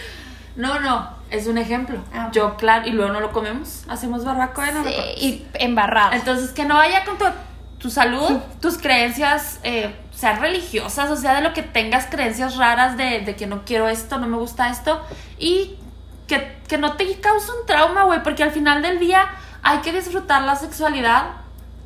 [0.57, 1.99] No, no, es un ejemplo.
[2.15, 2.29] Ah.
[2.33, 3.85] Yo, claro, y luego no lo comemos.
[3.89, 5.23] Hacemos barbacoa y no lo Sí, comemos.
[5.23, 6.13] y embarrado.
[6.13, 7.25] Entonces, que no vaya con tu,
[7.79, 12.97] tu salud, tus creencias, eh, sean religiosas, o sea, de lo que tengas creencias raras
[12.97, 15.01] de, de que no quiero esto, no me gusta esto,
[15.39, 15.77] y
[16.29, 19.27] que, que no te cause un trauma, güey, porque al final del día
[19.63, 21.25] hay que disfrutar la sexualidad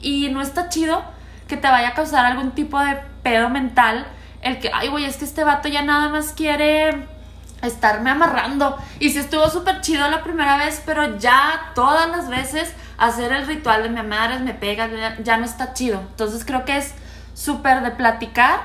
[0.00, 1.02] y no está chido
[1.48, 4.06] que te vaya a causar algún tipo de pedo mental
[4.42, 7.08] el que, ay, güey, es que este vato ya nada más quiere
[7.66, 8.76] estarme amarrando.
[8.98, 13.46] Y sí estuvo súper chido la primera vez, pero ya todas las veces hacer el
[13.46, 16.00] ritual de me amarras, me pegas, ya, ya no está chido.
[16.00, 16.94] Entonces creo que es
[17.34, 18.60] súper de platicar,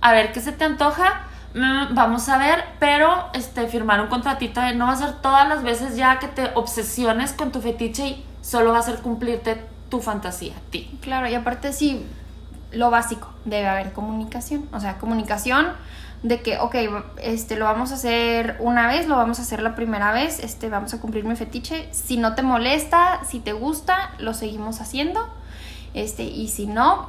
[0.00, 1.22] a ver qué se te antoja.
[1.54, 5.48] mm, Vamos a ver, pero este firmar un contratito de no va a ser todas
[5.48, 9.64] las veces ya que te obsesiones con tu fetiche y solo va a ser cumplirte
[9.90, 10.98] tu fantasía a ti.
[11.02, 12.06] Claro, y aparte sí,
[12.72, 14.68] lo básico, debe haber comunicación.
[14.72, 15.68] O sea, comunicación
[16.22, 16.74] de que, ok,
[17.22, 20.68] este, lo vamos a hacer una vez, lo vamos a hacer la primera vez, este,
[20.68, 21.88] vamos a cumplir mi fetiche.
[21.92, 25.26] Si no te molesta, si te gusta, lo seguimos haciendo.
[25.94, 27.08] Este, y si no,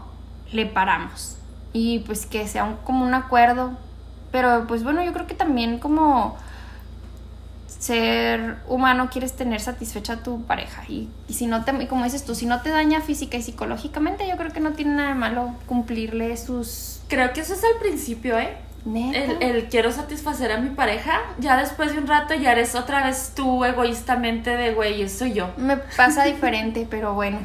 [0.52, 1.38] le paramos.
[1.74, 3.72] Y pues que sea un- como un acuerdo.
[4.32, 6.38] Pero pues bueno, yo creo que también como
[7.68, 12.24] ser humano quieres tener satisfecha a tu pareja y, si no te y como dices
[12.24, 15.16] tú si no te daña física y psicológicamente yo creo que no tiene nada de
[15.16, 18.56] malo cumplirle sus Creo que eso es al principio, ¿eh?
[18.84, 23.06] El, el quiero satisfacer a mi pareja, ya después de un rato ya eres otra
[23.06, 25.50] vez tú egoístamente de güey, eso soy yo.
[25.58, 27.40] me pasa diferente pero bueno.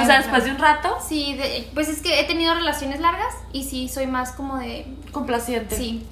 [0.00, 3.34] O sea, después de un rato, sí de- pues es que he tenido relaciones largas
[3.52, 5.76] y sí soy más como de complaciente.
[5.76, 6.06] sí.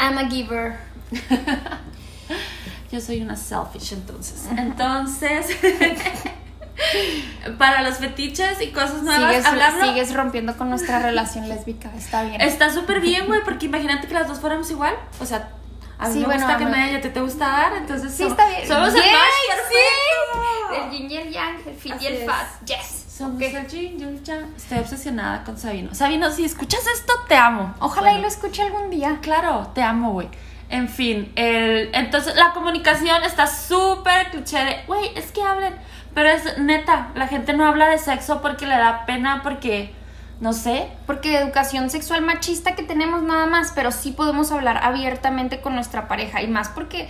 [0.00, 0.78] I'm a giver.
[2.90, 4.46] Yo soy una selfish entonces.
[4.56, 5.46] Entonces,
[7.58, 9.84] para los fetiches y cosas nuevas, sigues, hablarlo.
[9.86, 14.14] sigues rompiendo con nuestra relación lésbica está bien Está súper bien, güey, porque imagínate que
[14.14, 14.94] las dos fuéramos igual.
[15.20, 15.50] O sea,
[15.98, 17.72] a mí Sí, me bueno, gusta que me dé y a ti te gusta dar,
[17.76, 20.76] entonces sí somos- está bien Somos el Yes, match sí.
[20.76, 23.42] el yin y el yang el fit Así y el fat yes Somos Ok.
[23.42, 24.52] el yin y el yang.
[24.56, 25.94] Estoy obsesionada con Sabino.
[25.94, 27.74] Sabino, si escuchas esto, te amo.
[27.78, 28.22] Ojalá y Bueno.
[28.22, 29.18] lo escuche algún día.
[29.20, 30.28] Claro, te amo, güey.
[30.70, 35.74] En fin, el, entonces la comunicación está súper cliché de, güey, es que hablen.
[36.14, 39.94] Pero es neta, la gente no habla de sexo porque le da pena, porque,
[40.40, 40.88] no sé.
[41.06, 46.08] Porque educación sexual machista que tenemos nada más, pero sí podemos hablar abiertamente con nuestra
[46.08, 46.42] pareja.
[46.42, 47.08] Y más porque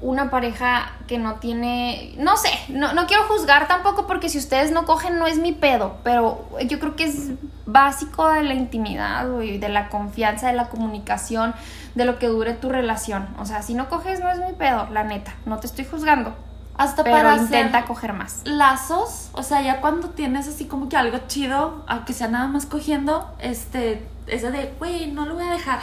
[0.00, 4.70] una pareja que no tiene, no sé, no, no quiero juzgar tampoco porque si ustedes
[4.70, 7.30] no cogen no es mi pedo, pero yo creo que es
[7.64, 11.54] básico de la intimidad, güey, de la confianza, de la comunicación,
[11.94, 13.28] de lo que dure tu relación.
[13.38, 16.36] O sea, si no coges no es mi pedo, la neta, no te estoy juzgando,
[16.78, 18.42] Hasta pero para intenta hacer coger más.
[18.44, 22.66] lazos, o sea, ya cuando tienes así como que algo chido, aunque sea nada más
[22.66, 25.80] cogiendo, este, esa de, güey, no lo voy a dejar.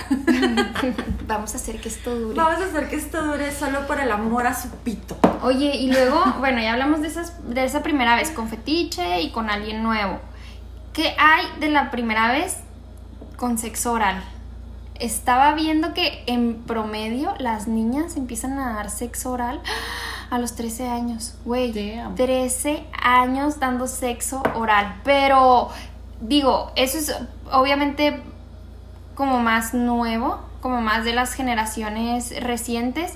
[1.27, 2.35] Vamos a hacer que esto dure.
[2.35, 5.17] Vamos a hacer que esto dure solo por el amor a su pito.
[5.41, 9.31] Oye, y luego, bueno, ya hablamos de, esas, de esa primera vez con fetiche y
[9.31, 10.19] con alguien nuevo.
[10.93, 12.57] ¿Qué hay de la primera vez
[13.37, 14.23] con sexo oral?
[14.99, 19.59] Estaba viendo que en promedio las niñas empiezan a dar sexo oral
[20.33, 21.35] a los 13 años.
[21.45, 22.15] Güey, Damn.
[22.15, 24.95] 13 años dando sexo oral.
[25.03, 25.69] Pero,
[26.21, 27.15] digo, eso es
[27.51, 28.21] obviamente
[29.15, 33.13] como más nuevo, como más de las generaciones recientes,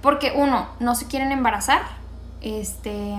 [0.00, 1.82] porque uno, no se quieren embarazar,
[2.40, 3.16] este...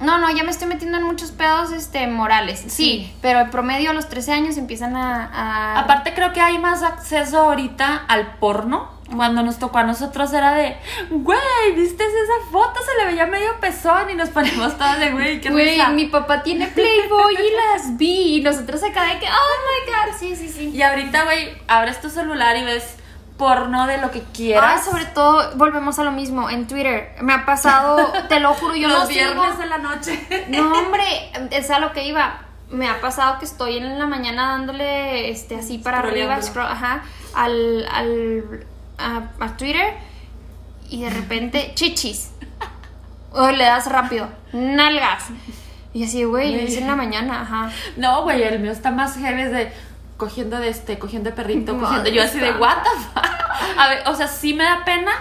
[0.00, 2.60] No, no, ya me estoy metiendo en muchos pedos este, morales.
[2.60, 3.14] Sí, Sí.
[3.22, 5.24] pero el promedio a los 13 años empiezan a...
[5.32, 8.88] a- Aparte creo que hay más acceso ahorita al porno.
[9.14, 10.76] Cuando nos tocó a nosotros era de,
[11.10, 11.38] güey,
[11.76, 12.80] ¿viste esa foto?
[12.80, 15.90] Se le veía medio pezón y nos ponemos todas de, güey, qué Güey, risa".
[15.90, 18.38] mi papá tiene Playboy y las vi.
[18.38, 20.70] Y nosotros acá de que, oh my god, sí, sí, sí.
[20.70, 22.96] Y ahorita, güey, abres tu celular y ves
[23.36, 24.80] porno de lo que quieras.
[24.86, 27.14] Ah, sobre todo, volvemos a lo mismo, en Twitter.
[27.20, 29.32] Me ha pasado, te lo juro, yo los lo sigo.
[29.32, 30.46] viernes de la noche.
[30.48, 31.04] No, hombre,
[31.50, 32.38] es a lo que iba.
[32.70, 37.02] Me ha pasado que estoy en la mañana dándole este así para arriba, ajá,
[37.34, 38.66] al, al
[39.04, 39.94] a, a Twitter
[40.90, 42.30] y de repente chichis.
[43.32, 45.24] O le das rápido, nalgas.
[45.92, 47.70] Y así, güey, es en la mañana, ajá.
[47.96, 49.72] No, güey, el mío está más heavy de
[50.16, 52.10] cogiendo de este, cogiendo de perrito, cogiendo.
[52.10, 53.78] Yo así de, what the fuck?
[53.78, 55.12] A ver, o sea, sí me da pena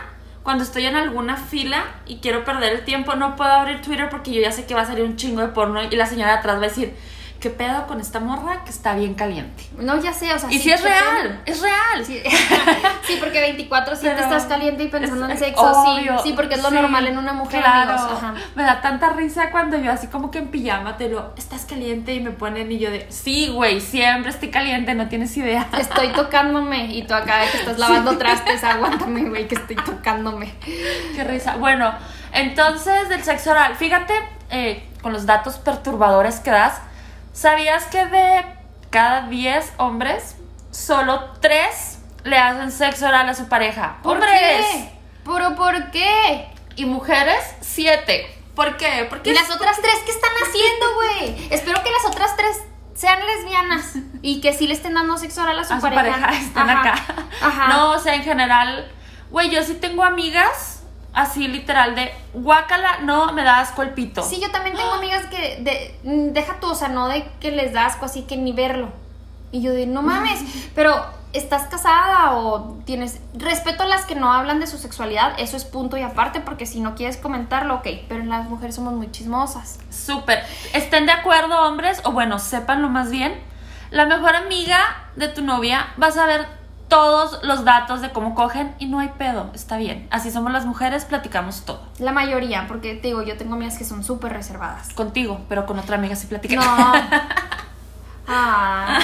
[0.44, 3.16] cuando estoy en alguna fila y quiero perder el tiempo.
[3.16, 5.48] No puedo abrir Twitter porque yo ya sé que va a salir un chingo de
[5.48, 6.96] porno y la señora atrás va a decir,
[7.44, 9.66] ¿qué pedo con esta morra que está bien caliente?
[9.78, 10.50] No, ya sé, o sea.
[10.50, 12.06] Y sí, si es real, es real.
[12.06, 12.24] Sí,
[13.06, 16.30] sí, porque 24 7 Pero estás caliente y pensando en sexo, obvio, sí.
[16.30, 17.92] Sí, porque es lo sí, normal en una mujer, claro.
[17.92, 18.18] amigos.
[18.18, 18.36] Ajá.
[18.56, 22.14] Me da tanta risa cuando yo así como que en pijama te lo, estás caliente
[22.14, 25.68] y me ponen y yo de, sí, güey, siempre estoy caliente, no tienes idea.
[25.78, 30.54] Estoy tocándome y tú acá que estás lavando trastes, aguántame, güey, que estoy tocándome.
[31.14, 31.58] Qué risa.
[31.58, 31.94] Bueno,
[32.32, 34.14] entonces del sexo oral, fíjate
[34.50, 36.80] eh, con los datos perturbadores que das,
[37.34, 38.46] ¿sabías que de
[38.90, 40.36] cada 10 hombres,
[40.72, 43.98] solo 3 le hacen sexo oral a su pareja?
[44.04, 44.32] ¿Por ¡Hombres!
[44.66, 44.90] qué?
[45.26, 46.48] ¿Pero por qué?
[46.76, 48.40] Y mujeres, 7.
[48.56, 49.08] ¿Por qué?
[49.10, 51.48] Porque ¿Y las otras tres qué están haciendo, güey?
[51.52, 52.62] Espero que las otras tres
[52.94, 56.20] sean lesbianas y que sí le estén dando sexo oral a su a su pareja.
[56.22, 56.82] pareja están Ajá.
[56.94, 57.04] acá.
[57.42, 57.68] Ajá.
[57.70, 58.92] No, o sea, en general,
[59.32, 60.83] güey, yo sí tengo amigas
[61.14, 64.24] así literal de guácala, no me da asco el pito.
[64.24, 67.52] Sí, yo también tengo amigas que de, mm, deja tú, o sea, no de que
[67.52, 68.90] les da asco así que ni verlo.
[69.52, 70.42] Y yo de, no mames,
[70.74, 75.34] pero ¿estás casada o tienes respeto a las que no hablan de su sexualidad?
[75.38, 78.94] Eso es punto y aparte, porque si no quieres comentarlo, ok, pero las mujeres somos
[78.94, 79.80] muy chismosas.
[79.92, 80.44] Súper.
[80.74, 83.40] Estén de acuerdo, hombres, o bueno, sépanlo más bien.
[83.92, 84.80] La mejor amiga
[85.16, 86.48] de tu novia va a saber
[86.94, 90.08] todos los datos de cómo cogen y no hay pedo, está bien.
[90.12, 91.82] Así somos las mujeres, platicamos todo.
[91.98, 94.94] La mayoría, porque te digo, yo tengo amigas que son súper reservadas.
[94.94, 96.56] Contigo, pero con otra amiga sí platiqué.
[96.56, 96.64] No.
[98.26, 99.00] Ah,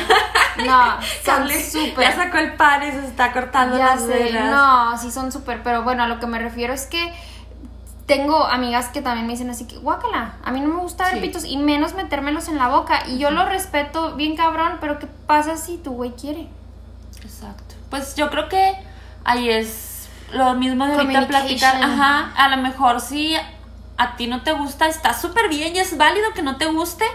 [0.66, 2.00] no, son súper.
[2.10, 4.50] Ya sacó el pan y se está cortando Ya las sé, venas.
[4.56, 7.14] no, sí son súper, pero bueno, a lo que me refiero es que
[8.06, 11.16] tengo amigas que también me dicen así que, guácala, a mí no me gusta ver
[11.16, 11.20] Sí.
[11.20, 13.02] pitos y menos metérmelos en la boca.
[13.08, 16.48] Y yo lo respeto bien cabrón, pero ¿qué pasa si tu güey quiere?
[17.90, 18.74] Pues yo creo que
[19.26, 21.82] ahí es lo mismo de ahorita platicar.
[21.84, 23.36] Ajá, a lo mejor si
[23.98, 27.06] a ti no te gusta, está súper bien y es válido que no te guste.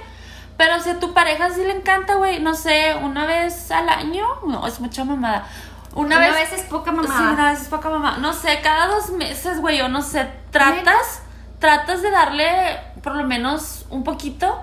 [0.56, 4.24] Pero si a tu pareja sí le encanta, güey, no sé, una vez al año,
[4.46, 5.46] no, es mucha mamada.
[5.94, 7.32] Una, Una vez, vez es poca Sí, mamada.
[7.32, 8.18] una vez es poca mamá.
[8.20, 11.22] No sé, cada dos meses, güey, o no sé, tratas,
[11.58, 14.60] tratas de darle por lo menos un poquito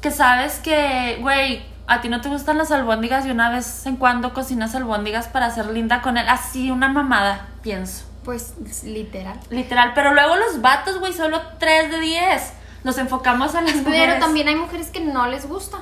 [0.00, 3.96] que sabes que, güey, a ti no te gustan las albóndigas y una vez en
[3.96, 6.28] cuando cocinas albóndigas para ser linda con él.
[6.28, 8.04] Así, una mamada, pienso.
[8.24, 9.38] Pues literal.
[9.50, 9.92] Literal.
[9.94, 12.52] Pero luego los vatos, güey, solo 3 de 10.
[12.82, 14.00] Nos enfocamos a las mujeres.
[14.06, 15.78] Pero también hay mujeres que no les gusta.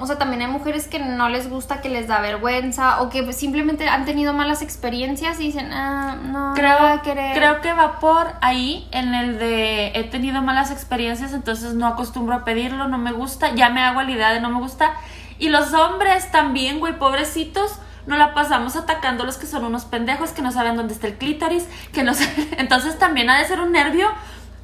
[0.00, 3.32] O sea, también hay mujeres que no les gusta, que les da vergüenza o que
[3.32, 7.34] simplemente han tenido malas experiencias y dicen, ah, no, no voy Creo, a querer.
[7.36, 12.36] creo que va por ahí en el de he tenido malas experiencias, entonces no acostumbro
[12.36, 14.92] a pedirlo, no me gusta, ya me hago la idea de no me gusta.
[15.38, 19.84] Y los hombres también, güey, pobrecitos, no la pasamos atacando a los que son unos
[19.84, 23.44] pendejos que no saben dónde está el clítoris, que no saben- Entonces también ha de
[23.46, 24.08] ser un nervio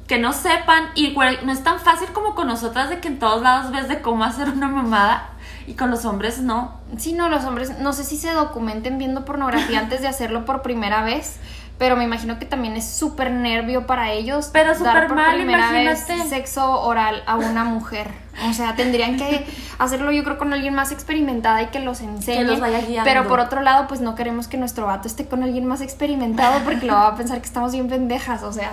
[0.07, 0.89] que no sepan.
[0.95, 3.87] Y güey, no es tan fácil como con nosotras de que en todos lados ves
[3.87, 5.29] de cómo hacer una mamada.
[5.67, 6.75] Y con los hombres no.
[6.97, 10.61] Sí, no, los hombres, no sé si se documenten viendo pornografía antes de hacerlo por
[10.61, 11.37] primera vez,
[11.77, 14.49] pero me imagino que también es súper nervio para ellos.
[14.53, 16.29] Pero dar súper por mal, primera vez imagínate.
[16.29, 18.11] sexo oral a una mujer.
[18.49, 19.45] O sea, tendrían que
[19.77, 22.37] hacerlo yo creo con alguien más experimentada y que los enseñe.
[22.37, 23.09] Que los vaya guiando.
[23.09, 26.59] Pero por otro lado, pues no queremos que nuestro vato esté con alguien más experimentado
[26.63, 28.71] porque lo va a pensar que estamos bien pendejas, o sea.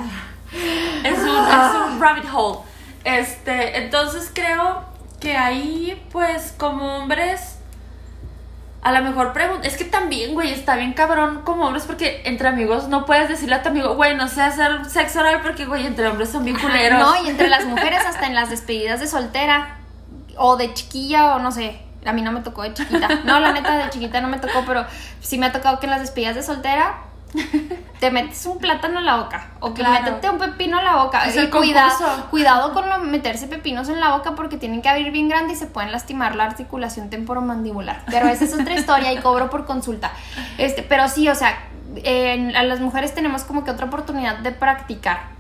[1.05, 2.59] Es un, es un rabbit hole.
[3.05, 4.85] Este, entonces creo
[5.21, 7.57] que ahí, pues, como hombres,
[8.83, 9.67] a lo mejor pregunta.
[9.67, 13.55] Es que también, güey, está bien cabrón como hombres porque entre amigos no puedes decirle
[13.55, 16.59] a tu amigo, güey, no sé hacer sexo oral porque, güey, entre hombres son bien
[16.59, 16.99] culeros.
[16.99, 19.79] No, y entre las mujeres, hasta en las despedidas de soltera
[20.37, 21.81] o de chiquilla o no sé.
[22.05, 23.09] A mí no me tocó de chiquita.
[23.25, 24.85] No, la neta de chiquita no me tocó, pero
[25.21, 26.99] sí me ha tocado que en las despedidas de soltera
[28.01, 30.05] te metes un plátano en la boca o que Claro.
[30.05, 31.25] métete un pepino en la boca.
[31.27, 34.89] Es el Y cuidado, cuidado con lo- meterse pepinos en la boca porque tienen que
[34.89, 38.03] abrir bien grande y se pueden lastimar la articulación temporomandibular.
[38.11, 40.13] Pero esa es otra historia y cobro por consulta.
[40.59, 41.59] Este, pero sí, o sea,
[42.57, 45.31] a las mujeres tenemos como que otra oportunidad de practicar.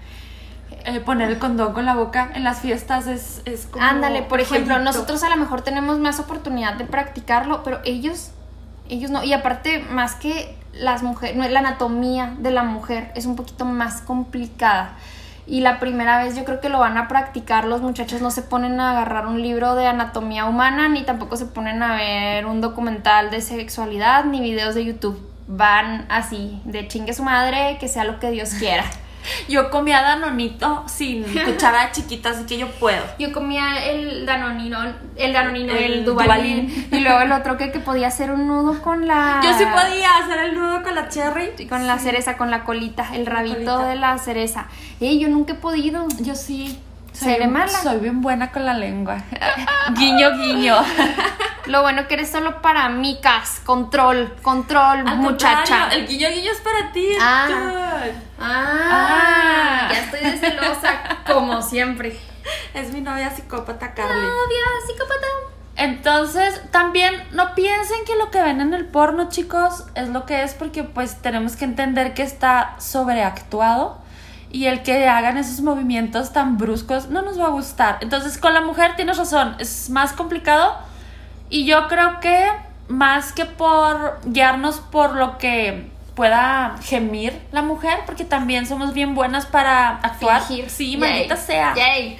[0.84, 3.84] Eh, poner el condón con la boca en las fiestas es, es como.
[3.84, 8.32] Ándale, por ejemplo, nosotros a lo mejor tenemos más oportunidad de practicarlo, pero ellos,
[8.88, 9.22] ellos no.
[9.22, 14.00] Y aparte, más que las mujeres, la anatomía de la mujer es un poquito más
[14.00, 14.96] complicada.
[15.44, 18.42] Y la primera vez yo creo que lo van a practicar, los muchachos no se
[18.42, 22.60] ponen a agarrar un libro de anatomía humana, ni tampoco se ponen a ver un
[22.60, 25.20] documental de sexualidad, ni videos de YouTube.
[25.48, 28.84] Van así, de chingue su madre, que sea lo que Dios quiera.
[29.48, 33.02] Yo comía danonito sin cuchara chiquita, así que yo puedo.
[33.18, 34.78] Yo comía el danonino,
[35.16, 38.80] el danonino, El el, dubalín, y luego el otro que, que podía hacer un nudo
[38.82, 39.40] con la...
[39.42, 41.66] Yo sí podía hacer el nudo con la cherry.
[41.68, 44.66] Con la cereza, con la colita, el rabito de la cereza.
[45.00, 46.06] Ey, yo nunca he podido.
[46.20, 46.78] Yo sí.
[47.12, 47.68] ¿Seré bien- mala?
[47.68, 49.18] Soy bien buena con la lengua.
[49.96, 50.76] guiño, guiño.
[51.66, 55.88] Lo bueno que eres solo para micas, control, control, Al muchacha.
[55.92, 57.08] El guiño, guiño es para ti.
[57.20, 57.48] Ah.
[58.40, 59.88] Ah, Ah.
[59.92, 62.18] ya estoy de celosa, como siempre.
[62.74, 64.12] Es mi novia psicópata, Carly.
[64.20, 65.26] Novia psicópata.
[65.76, 70.42] Entonces, también no piensen que lo que ven en el porno, chicos, es lo que
[70.42, 73.98] es porque pues tenemos que entender que está sobreactuado
[74.50, 77.98] y el que hagan esos movimientos tan bruscos no nos va a gustar.
[78.00, 80.76] Entonces, con la mujer tienes razón, es más complicado
[81.52, 82.50] y yo creo que
[82.88, 89.14] más que por guiarnos por lo que pueda gemir la mujer, porque también somos bien
[89.14, 90.42] buenas para actuar.
[90.42, 90.68] Fingir.
[90.70, 91.74] Sí, maldita sea.
[91.74, 92.18] Yay.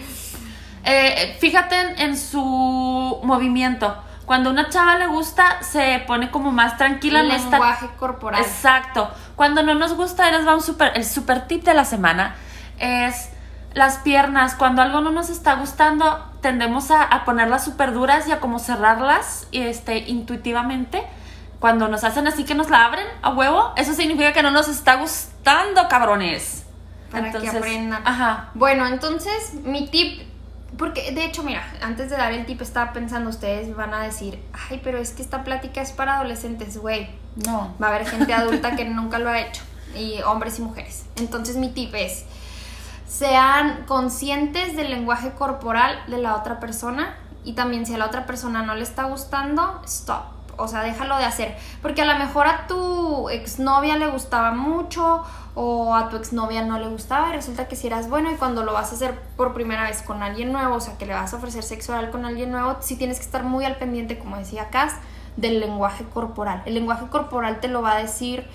[0.84, 3.96] Eh, fíjate en, en su movimiento.
[4.26, 7.22] Cuando una chava le gusta, se pone como más tranquila.
[7.22, 8.40] no está- lenguaje corporal.
[8.40, 9.10] Exacto.
[9.36, 12.34] Cuando no nos gusta, nos va un super, el super tip de la semana.
[12.78, 13.30] Es
[13.74, 14.54] las piernas.
[14.54, 18.58] Cuando algo no nos está gustando, tendemos a, a ponerlas súper duras y a como
[18.58, 21.02] cerrarlas este, intuitivamente.
[21.58, 24.68] Cuando nos hacen así que nos la abren a huevo, eso significa que no nos
[24.68, 26.64] está gustando, cabrones.
[27.12, 28.02] Para que aprendan.
[28.04, 28.50] Ajá.
[28.54, 30.22] Bueno, entonces mi tip,
[30.76, 34.42] porque de hecho, mira, antes de dar el tip estaba pensando, ustedes van a decir,
[34.68, 37.10] ay, pero es que esta plática es para adolescentes, güey.
[37.46, 37.74] No.
[37.80, 39.62] Va a haber gente adulta que nunca lo ha hecho,
[39.94, 41.04] y hombres y mujeres.
[41.16, 42.24] Entonces mi tip es,
[43.12, 48.24] sean conscientes del lenguaje corporal de la otra persona y también si a la otra
[48.24, 50.22] persona no le está gustando, stop.
[50.56, 51.56] O sea, déjalo de hacer.
[51.82, 55.22] Porque a lo mejor a tu exnovia le gustaba mucho
[55.54, 58.64] o a tu exnovia no le gustaba y resulta que si eras bueno y cuando
[58.64, 61.34] lo vas a hacer por primera vez con alguien nuevo, o sea, que le vas
[61.34, 64.38] a ofrecer sexo oral con alguien nuevo, sí tienes que estar muy al pendiente, como
[64.38, 64.94] decía Cass,
[65.36, 66.62] del lenguaje corporal.
[66.64, 68.46] El lenguaje corporal te lo va a decir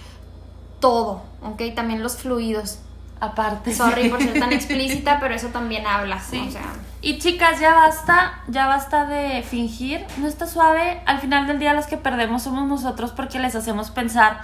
[0.80, 1.62] todo, ¿ok?
[1.76, 2.80] También los fluidos.
[3.20, 3.74] Aparte.
[3.74, 6.46] Sorry por ser tan explícita, pero eso también habla, Sí.
[6.48, 6.62] o sea...
[7.02, 11.02] Y chicas, ya basta, ya basta de fingir, no está suave.
[11.06, 14.40] Al final del día las que perdemos somos nosotros porque les hacemos pensar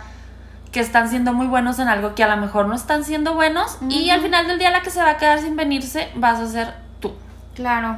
[0.72, 3.78] que están siendo muy buenos en algo que a lo mejor no están siendo buenos
[3.90, 6.48] y al final del día la que se va a quedar sin venirse vas a
[6.48, 7.14] ser tú.
[7.56, 7.98] Claro.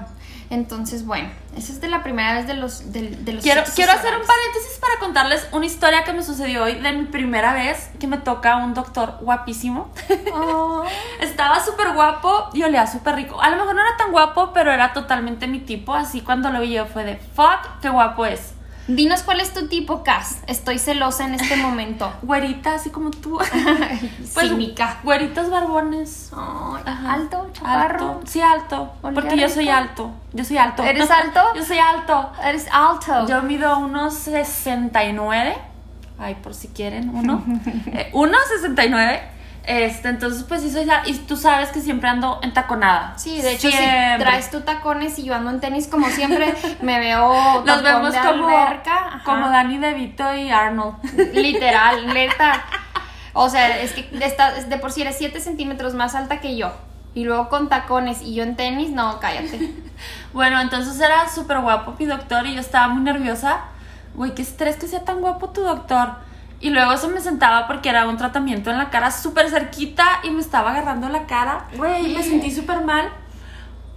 [0.50, 3.92] Entonces, bueno, esa es de la primera vez de los de, de los Quiero, quiero
[3.92, 7.90] hacer un paréntesis para contarles una historia que me sucedió hoy de mi primera vez
[8.00, 9.92] que me toca un doctor guapísimo.
[10.34, 10.84] Oh.
[11.20, 13.42] Estaba súper guapo y olía súper rico.
[13.42, 15.94] A lo mejor no era tan guapo, pero era totalmente mi tipo.
[15.94, 18.55] Así cuando lo vi yo fue de fuck, qué guapo es.
[18.88, 20.40] Dinos cuál es tu tipo, Cas.
[20.48, 22.14] Estoy celosa en este momento.
[22.22, 23.40] Güerita, así como tú.
[24.34, 25.00] Pues, Cínica.
[25.04, 26.32] Güeritos barbones.
[27.08, 28.10] Alto, chaparro.
[28.10, 28.22] Alto.
[28.26, 28.94] Sí, alto.
[29.02, 30.12] Porque yo soy alto.
[30.34, 30.84] Yo soy alto.
[30.84, 31.40] ¿Eres alto?
[31.56, 32.32] yo soy alto.
[32.44, 33.28] Eres alto.
[33.28, 35.56] Yo mido unos 69.
[36.18, 37.44] Ay, por si quieren, uno.
[37.88, 39.22] Eh, uno 69.
[39.68, 40.88] Este, entonces, pues sí soy.
[41.06, 43.14] Y tú sabes que siempre ando entaconada.
[43.18, 44.14] Sí, de hecho, Siempre.
[44.18, 48.12] si traes tú tacones y yo ando en tenis como siempre, me veo Nos vemos
[48.14, 49.22] de como, alberca.
[49.26, 50.96] Como Danny DeVito y Arnold.
[51.34, 52.64] Literal, neta.
[53.38, 56.56] O sea, es que de, esta- de por sí eres 7 centímetros más alta que
[56.56, 56.72] yo.
[57.14, 59.74] Y luego con tacones y yo en tenis, no, cállate.
[60.32, 63.60] Bueno, entonces era súper guapo mi doctor y yo estaba muy nerviosa.
[64.14, 66.16] Güey, qué estrés que sea tan guapo tu doctor.
[66.60, 70.30] Y luego se me sentaba porque era un tratamiento en la cara súper cerquita y
[70.30, 71.68] me estaba agarrando la cara.
[71.76, 73.12] Güey, me sentí súper mal.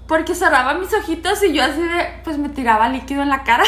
[0.06, 3.64] Porque cerraba mis ojitos y yo así de, pues me tiraba líquido en la cara.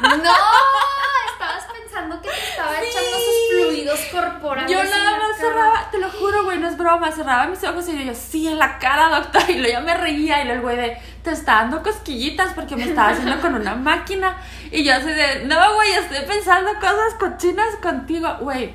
[0.00, 0.14] No,
[1.32, 4.70] estabas pensando que te estaba echando sus fluidos corporales.
[4.70, 8.04] Yo nada más cerraba, te lo juro, güey, no es broma, cerraba mis ojos y
[8.04, 9.42] yo, sí, en la cara, doctor.
[9.50, 12.76] Y luego ya me reía y luego el güey de, te está dando cosquillitas porque
[12.76, 14.36] me estaba haciendo con una máquina.
[14.70, 18.28] Y yo así de, no, güey, estoy pensando cosas cochinas contigo.
[18.40, 18.74] Güey,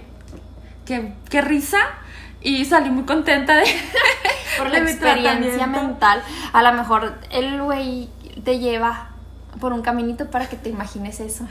[0.85, 1.79] qué, qué risa.
[2.41, 3.65] Y salí muy contenta de,
[4.57, 6.23] Por la de experiencia mental.
[6.53, 8.09] A lo mejor el güey
[8.43, 9.09] te lleva
[9.59, 11.45] por un caminito para que te imagines eso.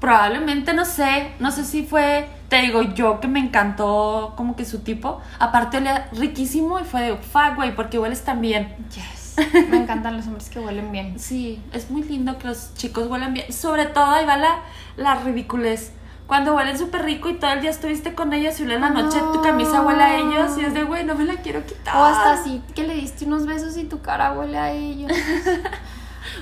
[0.00, 4.64] Probablemente, no sé, no sé si fue, te digo yo que me encantó como que
[4.64, 5.20] su tipo.
[5.38, 8.74] Aparte olía riquísimo y fue de, fuck, güey, porque hueles tan bien.
[8.94, 9.21] Yes.
[9.70, 11.18] Me encantan los hombres que huelen bien.
[11.18, 13.52] Sí, es muy lindo que los chicos huelan bien.
[13.52, 14.62] Sobre todo ahí va la,
[14.96, 15.92] la ridiculez.
[16.26, 19.18] Cuando huelen súper rico y todo el día estuviste con ellos y en la noche
[19.32, 21.96] tu camisa huele a ellos y es de, güey, no me la quiero quitar.
[21.96, 25.12] O hasta así que le diste unos besos y tu cara huele a ellos.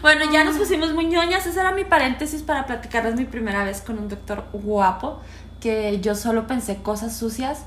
[0.03, 1.47] Bueno, ya nos pusimos muy ñoñas.
[1.47, 5.20] Ese era mi paréntesis para platicarles mi primera vez con un doctor guapo.
[5.61, 7.64] Que yo solo pensé cosas sucias.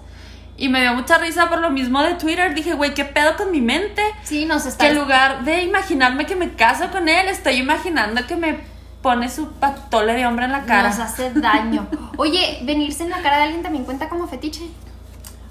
[0.56, 2.54] Y me dio mucha risa por lo mismo de Twitter.
[2.54, 4.04] Dije, güey, ¿qué pedo con mi mente?
[4.24, 4.86] Sí, nos está...
[4.86, 8.60] Que en lugar de imaginarme que me caso con él, estoy imaginando que me
[9.02, 10.90] pone su patole de hombre en la cara.
[10.90, 11.88] Nos hace daño.
[12.18, 14.70] Oye, venirse en la cara de alguien también cuenta como fetiche.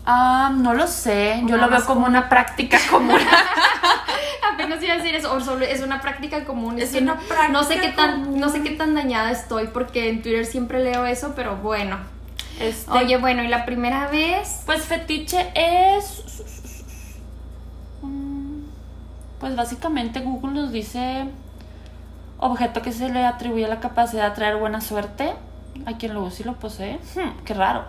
[0.06, 1.42] Ah, no lo sé.
[1.46, 3.20] Yo lo veo como como una práctica común.
[4.52, 6.80] Apenas iba a decir eso, o solo es una práctica común.
[6.80, 8.40] Es que una no, no sé práctica qué tan, común.
[8.40, 11.98] no sé qué tan dañada estoy porque en Twitter siempre leo eso, pero bueno.
[12.60, 14.62] Este, Oye, bueno, y la primera vez.
[14.66, 16.22] Pues fetiche es.
[18.02, 18.62] Mm,
[19.40, 21.26] Pues básicamente Google nos dice
[22.38, 25.32] objeto que se le atribuye la capacidad de traer buena suerte
[25.86, 26.98] a quien lo use y lo posee.
[27.14, 27.84] Hmm, qué raro.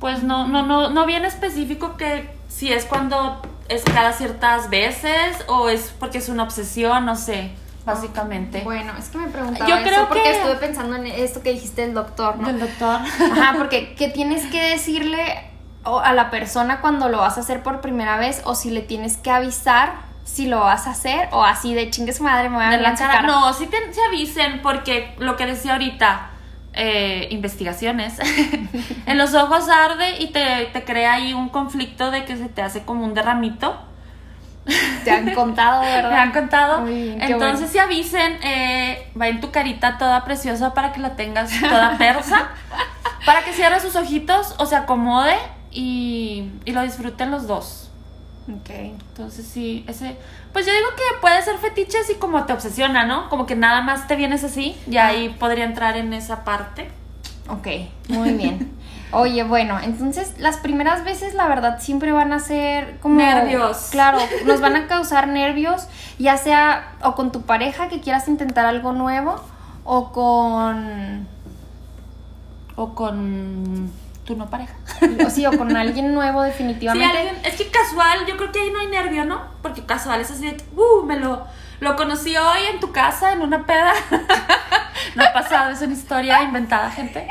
[0.00, 5.36] Pues no, no, no, no bien específico que si es cuando es cada ciertas veces
[5.48, 7.52] o es porque es una obsesión, no sé,
[7.84, 8.60] básicamente.
[8.62, 11.50] Bueno, es que me preguntaba Yo eso creo porque que- estuve pensando en esto que
[11.52, 12.46] dijiste del doctor, ¿no?
[12.48, 13.00] Del doctor.
[13.32, 15.50] Ajá, porque ¿qué tienes que decirle
[15.84, 18.80] o- a la persona cuando lo vas a hacer por primera vez o si le
[18.80, 19.92] tienes que avisar
[20.24, 22.76] si lo vas a hacer o así de chingue su madre me voy a de
[22.78, 23.22] ver la cara.
[23.22, 26.30] No, sí te, se avisen porque lo que decía ahorita,
[26.72, 28.14] eh, investigaciones,
[29.06, 32.62] en los ojos arde y te, te crea ahí un conflicto de que se te
[32.62, 33.76] hace como un derramito.
[35.04, 36.10] Te han contado, ¿verdad?
[36.10, 36.86] Me han contado.
[36.88, 37.68] Entonces bueno.
[37.68, 42.48] si avisen, eh, va en tu carita toda preciosa para que la tengas toda persa,
[43.26, 45.36] para que cierre sus ojitos o se acomode
[45.70, 47.90] y, y lo disfruten los dos.
[48.48, 48.70] Ok.
[48.70, 50.16] Entonces sí, ese,
[50.52, 53.28] pues yo digo que puede ser fetiche así como te obsesiona, ¿no?
[53.30, 56.90] Como que nada más te vienes así, y ahí podría entrar en esa parte.
[57.48, 57.68] Ok,
[58.08, 58.72] muy bien.
[59.14, 63.16] Oye, bueno, entonces las primeras veces la verdad siempre van a ser como...
[63.16, 63.88] Nervios.
[63.90, 65.86] Claro, nos van a causar nervios,
[66.18, 69.36] ya sea o con tu pareja que quieras intentar algo nuevo
[69.84, 71.26] o con...
[72.76, 73.90] O con
[74.24, 74.74] tu no pareja.
[75.24, 77.16] O sí, o con alguien nuevo Sí, definitivamente.
[77.16, 79.42] alguien- es que casual, yo creo que ahí no hay nervio, ¿no?
[79.62, 81.46] Porque casual es así de uh, me lo,
[81.80, 83.92] lo conocí hoy en tu casa, en una peda.
[85.14, 87.26] no ha pasado, es una historia inventada, gente.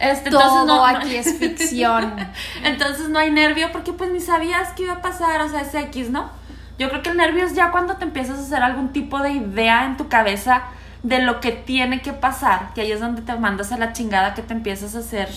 [0.00, 2.14] Este, Todo entonces no- no- aquí es ficción.
[2.64, 5.74] Entonces no hay nervio porque pues ni sabías que iba a pasar, o sea, es
[5.74, 6.30] X, ¿no?
[6.78, 9.30] Yo creo que el nervio es ya cuando te empiezas a hacer algún tipo de
[9.32, 10.62] idea en tu cabeza
[11.02, 14.34] de lo que tiene que pasar, que ahí es donde te mandas a la chingada
[14.34, 15.28] que te empiezas a hacer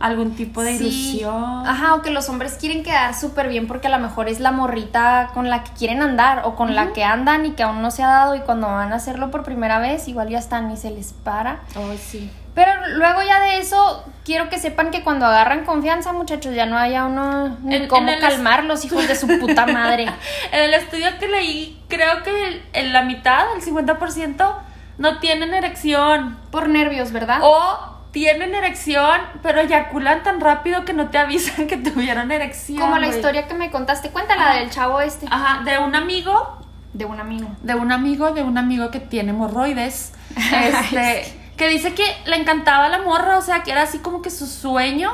[0.00, 0.84] algún tipo de Sí.
[0.84, 1.66] ilusión.
[1.66, 4.52] Ajá, o que los hombres quieren quedar súper bien porque a lo mejor es la
[4.52, 7.90] morrita con la que quieren andar o con la que andan y que aún no
[7.90, 10.76] se ha dado y cuando van a hacerlo por primera vez igual ya están y
[10.76, 11.60] se les para.
[11.74, 12.30] Ay, sí.
[12.54, 16.76] Pero luego ya de eso, quiero que sepan que cuando agarran confianza, muchachos, ya no
[16.76, 20.06] haya uno ni En- cómo en el- calmar los hijos de su puta madre.
[20.52, 24.54] En el estudio que leí, creo que en la mitad, el 50%,
[24.98, 26.36] no tienen erección.
[26.50, 27.38] Por nervios, ¿verdad?
[27.42, 32.80] O tienen erección, pero eyaculan tan rápido que no te avisan que tuvieron erección.
[32.80, 34.10] Como la historia que me contaste.
[34.10, 34.58] Cuéntala Ajá.
[34.60, 35.26] del chavo este.
[35.30, 36.58] Ajá, de un amigo,
[36.92, 37.48] De un amigo.
[37.62, 40.12] de un amigo, de un amigo que tiene hemorroides.
[40.52, 44.30] Este, que dice que le encantaba la morra, o sea, que era así como que
[44.30, 45.12] su sueño.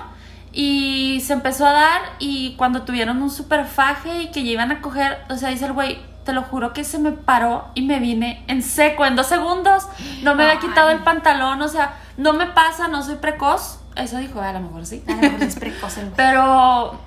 [0.52, 4.70] Y se empezó a dar y cuando tuvieron un super faje y que ya iban
[4.70, 7.82] a coger, o sea, dice el güey, te lo juro que se me paró y
[7.82, 9.88] me vine en seco, en dos segundos.
[10.22, 13.80] No me había quitado el pantalón, o sea, no me pasa, no soy precoz.
[13.96, 15.02] Eso dijo, a lo mejor sí.
[15.06, 16.08] A lo mejor es precoz el.
[16.10, 16.98] Pero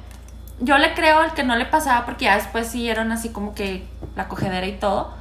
[0.59, 3.87] yo le creo al que no le pasaba porque ya después siguieron así como que
[4.15, 5.13] la cogedera y todo.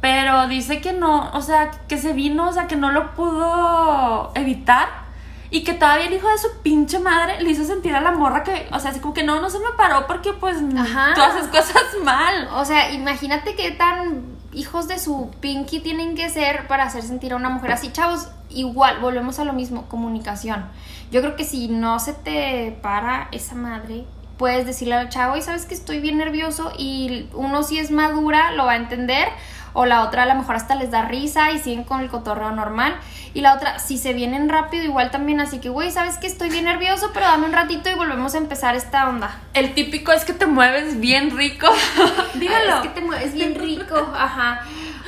[0.00, 4.32] Pero dice que no, o sea, que se vino, o sea, que no lo pudo
[4.34, 5.04] evitar.
[5.50, 8.42] Y que todavía el hijo de su pinche madre le hizo sentir a la morra
[8.42, 11.14] que, o sea, así como que no, no se me paró porque pues Ajá.
[11.14, 12.48] tú haces cosas mal.
[12.54, 17.32] O sea, imagínate qué tan hijos de su pinky tienen que ser para hacer sentir
[17.32, 17.92] a una mujer así.
[17.92, 20.66] Chavos, igual, volvemos a lo mismo, comunicación.
[21.10, 24.04] Yo creo que si no se te para esa madre,
[24.38, 28.52] puedes decirle al chavo, y sabes que estoy bien nervioso, y uno si es madura
[28.52, 29.28] lo va a entender,
[29.76, 32.52] o la otra a lo mejor hasta les da risa y siguen con el cotorreo
[32.52, 32.94] normal.
[33.32, 36.48] Y la otra, si se vienen rápido, igual también, así que, güey, sabes que estoy
[36.48, 39.36] bien nervioso, pero dame un ratito y volvemos a empezar esta onda.
[39.52, 41.66] El típico es que te mueves bien rico.
[42.34, 42.76] Dígalo.
[42.76, 44.60] Es que te mueves bien rico, ajá.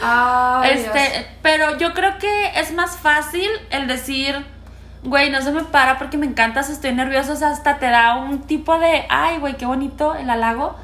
[0.02, 1.24] Ay, Este, Dios.
[1.42, 4.44] pero yo creo que es más fácil el decir,
[5.06, 8.16] güey, no se me para porque me encantas, estoy nervioso, o sea, hasta te da
[8.16, 10.76] un tipo de, ay, güey, qué bonito el halago,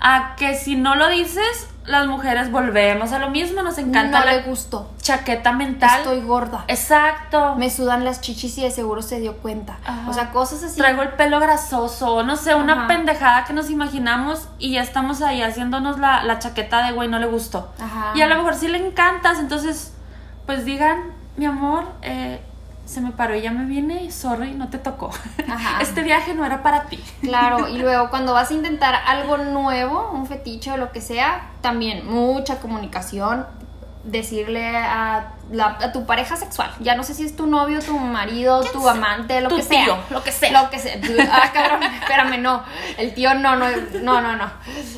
[0.00, 4.26] a que si no lo dices, las mujeres volvemos a lo mismo, nos encanta no
[4.26, 4.92] la le gustó.
[5.00, 6.00] chaqueta mental.
[6.00, 6.64] Estoy gorda.
[6.68, 7.54] Exacto.
[7.56, 9.78] Me sudan las chichis y de seguro se dio cuenta.
[9.86, 10.08] Ajá.
[10.08, 10.76] O sea, cosas así.
[10.76, 12.86] Traigo el pelo grasoso, no sé, una Ajá.
[12.88, 17.18] pendejada que nos imaginamos y ya estamos ahí haciéndonos la, la chaqueta de güey, no
[17.18, 17.72] le gustó.
[17.80, 18.12] Ajá.
[18.14, 19.94] Y a lo mejor sí le encantas, entonces,
[20.44, 21.00] pues digan,
[21.38, 22.42] mi amor, eh,
[22.88, 25.10] se me paró y ya me vine y sorry, no te tocó.
[25.46, 25.78] Ajá.
[25.82, 26.98] Este viaje no era para ti.
[27.20, 31.50] Claro, y luego cuando vas a intentar algo nuevo, un fetiche o lo que sea,
[31.60, 33.46] también mucha comunicación,
[34.04, 37.98] decirle a, la- a tu pareja sexual, ya no sé si es tu novio, tu
[37.98, 38.92] marido, ¿Quién tu sea?
[38.92, 39.84] amante, lo Tu que sea.
[39.84, 40.62] tío, lo que sea.
[40.62, 40.96] Lo que sea.
[41.32, 42.62] Ah, cabrón, espérame, no.
[42.96, 43.66] El tío no, no,
[44.02, 44.50] no, no, no.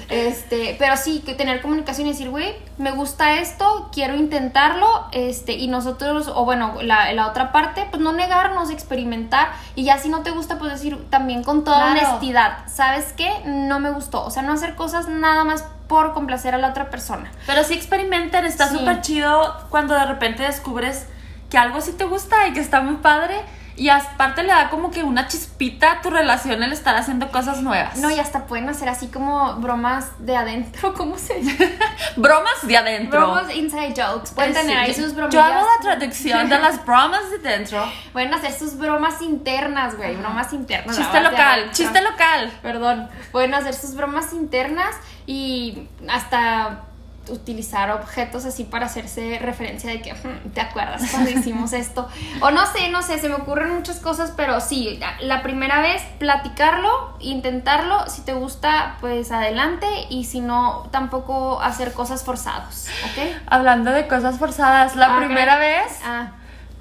[0.09, 5.53] Este, pero sí, que tener comunicación y decir, güey, me gusta esto, quiero intentarlo, este,
[5.55, 10.09] y nosotros, o bueno, la, la otra parte, pues no negarnos, experimentar, y ya si
[10.09, 12.09] no te gusta, pues decir también con toda Claro.
[12.09, 13.31] honestidad, ¿sabes qué?
[13.47, 14.25] No me gustó.
[14.25, 17.33] O sea, no hacer cosas nada más por complacer a la otra persona.
[17.49, 18.79] Pero sí experimenten, está Sí.
[18.79, 21.07] súper chido cuando de repente descubres
[21.51, 23.35] que algo sí te gusta y que está muy padre.
[23.81, 27.63] Y aparte le da como que una chispita a tu relación el estar haciendo cosas
[27.63, 27.97] nuevas.
[27.97, 31.65] No, y hasta pueden hacer así como bromas de adentro, ¿cómo se llama?
[32.17, 33.19] Bromas de adentro.
[33.19, 34.33] Bromas inside jokes.
[34.35, 35.33] Pueden Eh, tener sí, ahí sus bromas.
[35.33, 37.83] Yo hago la traducción de las bromas de dentro.
[38.13, 40.15] Pueden hacer sus bromas internas, güey.
[40.15, 40.99] Bromas internas.
[40.99, 42.53] Chiste local, chiste local.
[42.61, 43.09] Perdón.
[43.33, 46.83] Pueden hacer sus bromas internas y hasta
[47.31, 52.09] utilizar objetos así para hacerse referencia de que "Hmm, te acuerdas cuando hicimos esto
[52.41, 56.03] o no sé no sé se me ocurren muchas cosas pero sí la- primera vez
[56.19, 63.37] platicarlo intentarlo si te gusta pues adelante y si no tampoco hacer cosas forzados ¿ok?
[63.47, 66.33] Hablando de cosas forzadas, la Ah, primera vez ah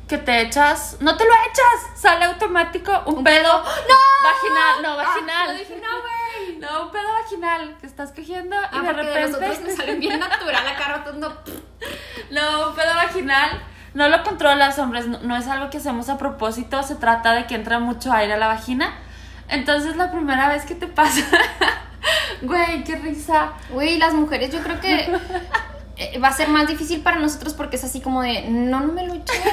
[0.09, 3.63] que te echas, no te lo echas, sale automático un, pedo, pedo.
[4.23, 5.47] vaginal, no, Ah, vaginal.
[5.47, 6.57] yo dije, no, güey.
[6.57, 10.67] No, un pedo vaginal, que estás cogiendo y Ah, de repente me salen bien natural
[10.67, 11.41] acá rotando
[12.31, 13.61] No, un pedo vaginal
[13.93, 17.47] no lo controlas, hombres, no, no es algo que hacemos a propósito, se trata de
[17.47, 18.95] que entra mucho aire a la vagina.
[19.47, 21.21] Entonces la primera vez que te pasa,
[22.43, 23.53] güey, qué risa.
[23.69, 25.11] Güey, las mujeres yo creo que
[26.23, 29.05] va a ser más difícil para nosotros porque es así como de, no, no me
[29.05, 29.33] lo eché.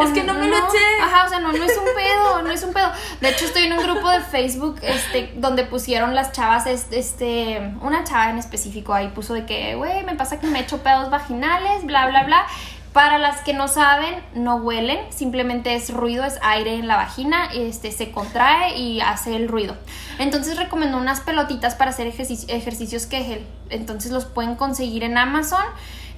[0.00, 1.02] Es que no me lo eché.
[1.02, 2.90] Ajá, o sea, no, no es un pedo, no es un pedo.
[3.20, 8.04] De hecho, estoy en un grupo de Facebook este, donde pusieron las chavas, este, una
[8.04, 11.84] chava en específico ahí puso de que, güey, me pasa que me echo pedos vaginales,
[11.84, 12.46] bla, bla, bla.
[12.92, 17.48] Para las que no saben, no huelen, simplemente es ruido, es aire en la vagina,
[17.54, 19.74] este, se contrae y hace el ruido.
[20.18, 23.46] Entonces recomendó unas pelotitas para hacer ejercici- ejercicios Kegel.
[23.70, 25.64] Entonces los pueden conseguir en Amazon.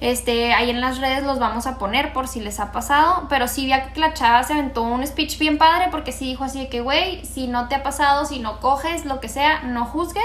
[0.01, 3.27] Este, ahí en las redes los vamos a poner por si les ha pasado.
[3.29, 6.43] Pero sí vi que la chava se aventó un speech bien padre porque sí dijo
[6.43, 9.63] así de que, güey, si no te ha pasado, si no coges, lo que sea,
[9.63, 10.23] no juzgues.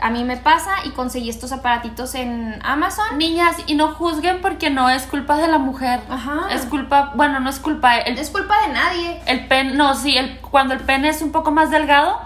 [0.00, 3.18] A mí me pasa y conseguí estos aparatitos en Amazon.
[3.18, 6.00] Niñas, y no juzguen porque no es culpa de la mujer.
[6.08, 6.48] Ajá.
[6.50, 9.20] Es culpa, bueno, no es culpa, el, Es culpa de nadie.
[9.26, 12.20] el pen, no, sí, el, cuando el pene es un poco más delgado,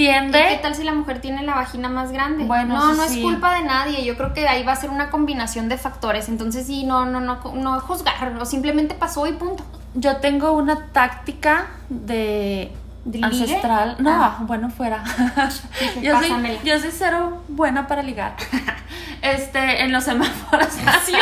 [0.00, 0.46] ¿Y tiende...
[0.48, 2.44] ¿Qué tal si la mujer tiene la vagina más grande?
[2.44, 3.18] Bueno, no, no sí.
[3.18, 4.02] es culpa de nadie.
[4.02, 6.30] Yo creo que ahí va a ser una combinación de factores.
[6.30, 8.34] Entonces sí, no, no, no, no juzgar.
[8.40, 9.62] O simplemente pasó y punto.
[9.92, 12.72] Yo tengo una táctica ¿De
[13.18, 13.42] ligue?
[13.42, 13.96] ancestral.
[13.98, 14.36] No, Ah.
[14.40, 15.02] bueno, fuera.
[15.80, 18.34] Dije, yo, soy, yo soy cero buena para ligar.
[19.22, 20.68] Este, en los semáforos.
[21.04, 21.12] Sí.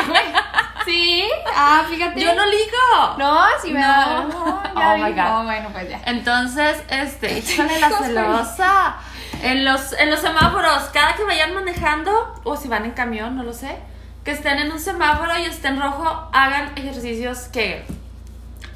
[0.84, 1.24] Sí.
[1.54, 2.20] Ah, fíjate.
[2.20, 3.16] Yo no ligo.
[3.18, 4.28] No, sí me No.
[4.28, 5.10] No, Oh my.
[5.12, 5.16] God.
[5.16, 6.00] No, bueno, pues ya.
[6.06, 8.96] Entonces, este, híjole la celosa.
[9.42, 13.42] En los, en los semáforos, cada que vayan manejando, o si van en camión, no
[13.42, 13.76] lo sé,
[14.24, 17.84] que estén en un semáforo y esté en rojo, hagan ejercicios que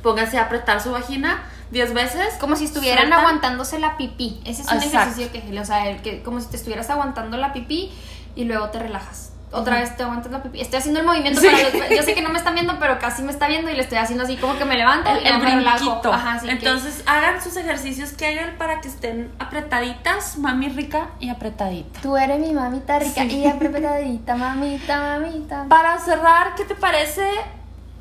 [0.03, 1.43] pónganse a apretar su vagina
[1.73, 2.35] 10 veces.
[2.39, 3.21] Como si estuvieran Sueltan.
[3.21, 4.41] aguantándose la pipí.
[4.45, 4.99] Ese es un Exacto.
[4.99, 7.91] ejercicio que, o sea, el que como si te estuvieras aguantando la pipí
[8.37, 9.31] y luego te relajas.
[9.55, 10.63] Otra vez te aguantas la pipí.
[10.63, 11.47] Estoy haciendo el movimiento Sí.
[11.47, 13.75] para los- Yo sé que no me están viendo, pero casi me está viendo y
[13.75, 16.01] le estoy haciendo así como que me levanto El, y el me relajo.
[16.11, 21.09] Ajá, así que- Entonces, hagan sus ejercicios que hagan para que estén apretaditas, mami rica
[21.21, 22.01] y apretadita.
[22.01, 23.41] Tú eres mi mamita rica Sí.
[23.41, 25.67] y apretadita, mamita, mamita.
[25.69, 27.23] Para cerrar, ¿qué te parece?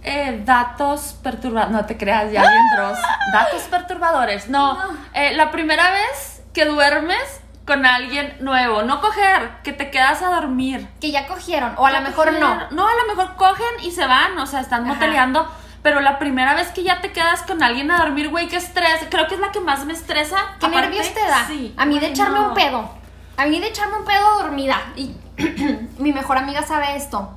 [0.03, 1.71] Eh, datos perturbadores.
[1.71, 2.97] No te creas, ya bien Dross.
[3.33, 4.49] Datos perturbadores.
[4.49, 4.97] No, No.
[5.13, 7.21] eh, la primera vez que duermes
[7.65, 8.81] con alguien nuevo.
[8.83, 10.87] No coger, que te quedas a dormir.
[10.99, 12.55] Que ya cogieron, o a lo mejor no.
[12.71, 14.93] No, a lo mejor cogen y se van, o sea, están Ajá.
[14.95, 15.47] moteleando.
[15.83, 18.99] Pero la primera vez que ya te quedas con alguien a dormir, güey, qué estrés.
[19.09, 20.37] Creo que es la que más me estresa.
[20.59, 21.45] ¿Qué Aparte, nervios te da?
[21.47, 21.73] Sí.
[21.77, 22.49] A mí de echarme no.
[22.49, 22.91] un pedo.
[23.37, 24.77] A mí de echarme un pedo dormida.
[24.95, 25.15] Y
[25.99, 27.31] mi mejor amiga sabe esto.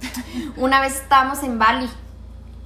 [0.56, 1.88] Una vez estábamos en Bali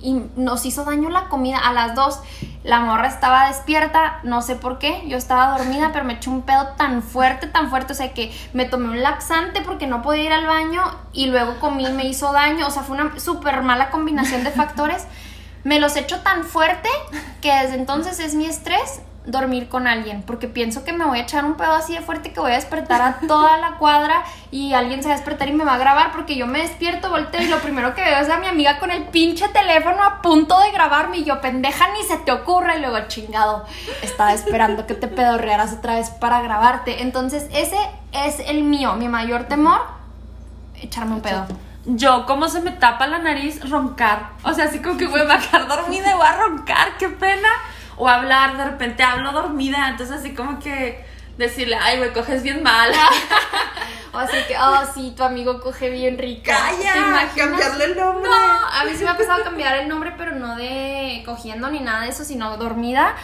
[0.02, 2.20] y nos hizo daño la comida a las dos.
[2.64, 5.02] La morra estaba despierta, no sé por qué.
[5.06, 7.92] Yo estaba dormida, pero me eché un pedo tan fuerte, tan fuerte.
[7.92, 10.82] O sea que me tomé un laxante porque no podía ir al baño
[11.12, 12.66] y luego comí me hizo daño.
[12.66, 15.06] O sea, fue una súper mala combinación de factores.
[15.64, 16.88] Me los echo tan fuerte
[17.40, 21.22] que desde entonces es mi estrés dormir con alguien, porque pienso que me voy a
[21.22, 24.72] echar un pedo así de fuerte que voy a despertar a toda la cuadra y
[24.72, 27.40] alguien se va a despertar y me va a grabar porque yo me despierto, volteo
[27.40, 30.58] y lo primero que veo es a mi amiga con el pinche teléfono a punto
[30.60, 33.64] de grabarme y yo, pendeja, ni se te ocurre, y luego chingado,
[34.02, 37.02] estaba esperando que te pedorrearas otra vez para grabarte.
[37.02, 37.78] Entonces, ese
[38.12, 39.80] es el mío, mi mayor temor,
[40.80, 41.46] echarme un pedo.
[41.84, 44.30] Yo, como se me tapa la nariz, roncar.
[44.44, 47.48] O sea, así como que voy a quedar dormida y voy a roncar, qué pena.
[48.02, 51.04] O hablar, de repente hablo dormida, entonces así como que
[51.38, 52.90] decirle, ay, güey, coges bien mal.
[54.14, 56.54] O así que, oh, sí, tu amigo coge bien rica.
[56.54, 58.28] Calla, cambiarle el nombre.
[58.28, 61.80] No, a mí sí me ha pasado cambiar el nombre, pero no de cogiendo ni
[61.80, 63.14] nada de eso, sino dormida.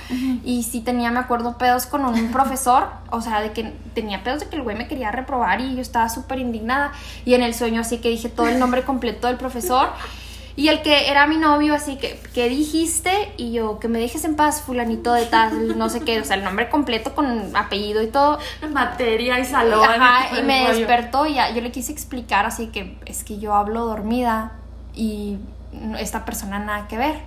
[0.45, 2.89] Y sí tenía, me acuerdo, pedos con un profesor.
[3.11, 5.83] O sea, de que tenía pedos de que el güey me quería reprobar y yo
[5.83, 6.93] estaba súper indignada.
[7.27, 9.91] Y en el sueño así que dije todo el nombre completo del profesor.
[10.59, 13.33] Y el que era mi novio, así que, ¿qué dijiste?
[13.37, 16.35] Y yo, que me dejes en paz, fulanito de tal, no sé qué, o sea,
[16.35, 18.41] el nombre completo con apellido y todo.
[18.73, 19.89] Materia y salón.
[19.89, 20.79] Ajá, y me rollo.
[20.81, 24.51] despertó y ya, yo le quise explicar así que es que yo hablo dormida
[24.97, 25.39] y
[25.97, 27.21] esta persona nada que ver.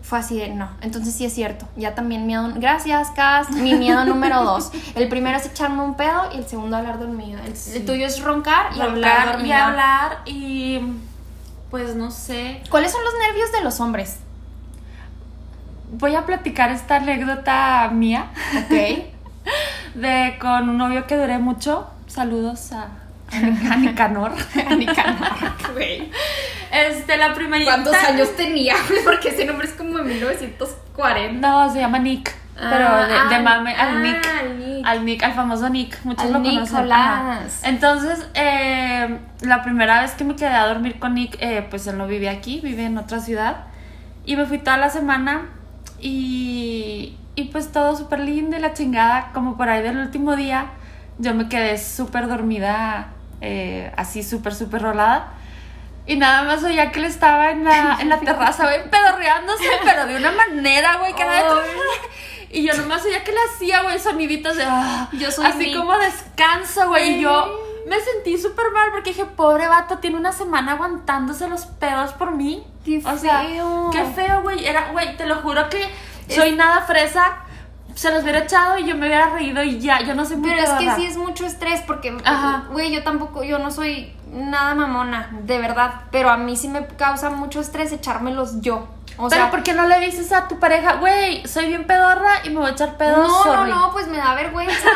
[0.00, 0.70] Fue así de no.
[0.80, 1.68] Entonces sí es cierto.
[1.76, 2.50] Ya también miedo.
[2.56, 3.50] Gracias, Cas.
[3.50, 4.70] Mi miedo número dos.
[4.94, 7.40] El primero es echarme un pedo y el segundo hablar dormido.
[7.44, 10.80] El, el tuyo es roncar y hablar y hablar y
[11.74, 12.62] pues no sé.
[12.70, 14.18] ¿Cuáles son los nervios de los hombres?
[15.90, 19.02] Voy a platicar esta anécdota mía Ok.
[19.96, 21.90] de con un novio que duré mucho.
[22.06, 22.90] Saludos a,
[23.32, 24.30] a Nicanor.
[25.72, 26.12] Güey.
[26.70, 27.72] Este, la primerita.
[27.72, 28.76] ¿Cuántos años tenía?
[29.04, 31.48] Porque ese nombre es como de 1940.
[31.48, 32.32] No, se llama Nick.
[32.56, 34.26] Pero Ah, de, mame, al ah, Nick.
[34.26, 34.86] al Nick.
[34.86, 36.04] Al Nick, al famoso Nick.
[36.04, 36.62] Muchos Al lo conocen.
[36.62, 36.98] Nicolás.
[37.62, 37.68] Ajá.
[37.68, 41.98] Entonces, eh, la primera vez que me quedé a dormir con Nick, eh, pues él
[41.98, 43.64] no vive aquí, vive en otra ciudad.
[44.24, 45.46] Y me fui toda la semana
[46.00, 49.30] y, y pues todo súper lindo y la chingada.
[49.34, 50.66] Como por ahí del último día,
[51.18, 53.08] yo me quedé súper dormida,
[53.40, 55.28] eh, así súper, súper rolada.
[56.06, 60.06] Y nada más oía que él estaba en la, en la terraza, güey, pedorreándose, pero
[60.06, 61.44] de una manera, güey, que era de...
[62.54, 64.64] Y yo nomás oía que le hacía, güey, soniditos de...
[64.64, 67.16] ah, Yo soy Así como descanso, güey.
[67.16, 71.66] Y yo me sentí súper mal porque dije, pobre vato, tiene una semana aguantándose los
[71.66, 72.64] pedos por mí.
[72.84, 73.90] Qué o sea, feo.
[73.92, 74.64] qué feo, güey.
[74.64, 75.90] Era, güey, te lo juro que
[76.28, 77.38] soy nada fresa.
[77.96, 80.60] Se los hubiera echado y yo me hubiera reído y ya, yo no sé Pero
[80.60, 82.16] es que sí es mucho estrés porque,
[82.72, 86.02] güey, yo tampoco, yo no soy nada mamona, de verdad.
[86.10, 88.88] Pero a mí sí me causa mucho estrés echármelos yo.
[89.16, 92.44] O Pero sea, ¿por qué no le dices a tu pareja, güey, soy bien pedorra
[92.44, 93.28] y me voy a echar pedos?
[93.28, 93.70] no, sorry"?
[93.70, 94.88] no, no, pues me da vergüenza.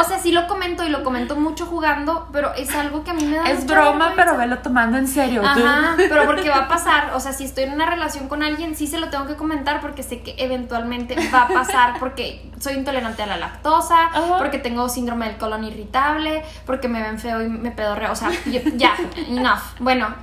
[0.00, 3.14] O sea, sí lo comento y lo comento mucho jugando, pero es algo que a
[3.14, 4.14] mí me da Es mucha broma, vergüenza.
[4.16, 5.42] pero velo tomando en serio.
[5.42, 5.46] tú.
[5.48, 8.74] Ajá, pero porque va a pasar, o sea, si estoy en una relación con alguien,
[8.76, 12.74] sí se lo tengo que comentar porque sé que eventualmente va a pasar porque soy
[12.74, 14.38] intolerante a la lactosa, Ajá.
[14.38, 18.30] porque tengo síndrome del colon irritable, porque me ven feo y me pedorreo, o sea,
[18.76, 18.94] ya,
[19.28, 19.60] enough.
[19.80, 20.14] Bueno,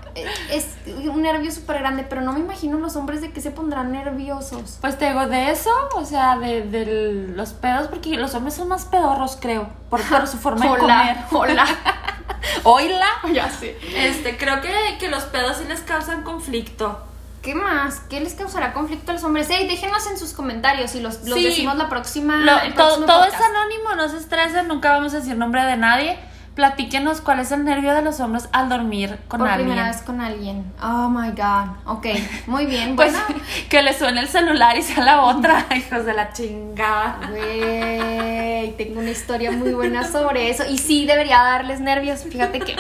[0.51, 0.67] es
[1.07, 4.77] un nervio súper grande, pero no me imagino los hombres de que se pondrán nerviosos.
[4.81, 8.67] Pues te digo, de eso, o sea, de, de los pedos, porque los hombres son
[8.67, 11.17] más pedorros, creo, por, por su forma de comer.
[11.31, 11.65] hola.
[12.63, 13.07] Oila.
[13.33, 13.77] Ya sé.
[13.95, 17.05] Este, creo que, que los pedos sí les causan conflicto.
[17.41, 17.99] ¿Qué más?
[18.09, 19.49] ¿Qué les causará conflicto a los hombres?
[19.49, 21.43] Ey, déjenos en sus comentarios y los, los Sí.
[21.43, 22.37] decimos la próxima.
[22.37, 25.75] Lo- el todo todo es anónimo, no se estresen, nunca vamos a decir nombre de
[25.75, 26.17] nadie.
[26.55, 29.69] Platíquenos cuál es el nervio de los hombres al dormir con Por alguien.
[29.69, 30.71] primera vez con alguien.
[30.83, 31.69] Oh my god.
[31.85, 32.05] Ok,
[32.45, 32.95] muy bien.
[32.95, 37.17] Pues Bueno, que le suene el celular y sea la otra, hijos de la chingada.
[37.29, 40.63] güey, tengo una historia muy buena sobre eso.
[40.69, 42.21] Y sí, debería darles nervios.
[42.23, 42.75] Fíjate que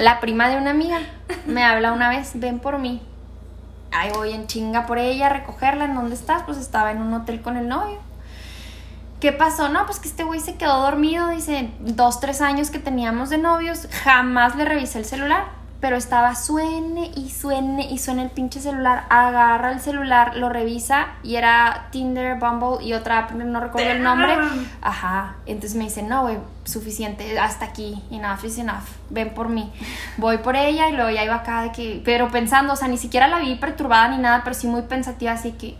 [0.00, 0.98] la prima de una amiga
[1.46, 3.02] me habla una vez, ven por mí.
[3.90, 5.86] Ahí voy en chinga por ella a recogerla.
[5.86, 6.42] ¿En dónde estás?
[6.44, 7.98] Pues estaba en un hotel con el novio.
[9.20, 9.68] ¿Qué pasó?
[9.68, 13.38] No, pues que este güey se quedó dormido, dice, dos, tres años que teníamos de
[13.38, 15.46] novios, jamás le revisé el celular,
[15.80, 21.08] pero estaba suene y suene y suene el pinche celular, agarra el celular, lo revisa
[21.24, 24.36] y era Tinder, Bumble y otra app, no recuerdo el nombre.
[24.82, 29.72] Ajá, entonces me dice, no, güey, suficiente, hasta aquí, enough is enough, ven por mí.
[30.16, 32.98] Voy por ella y luego ya iba acá de que, pero pensando, o sea, ni
[32.98, 35.76] siquiera la vi perturbada ni nada, pero sí muy pensativa, así que,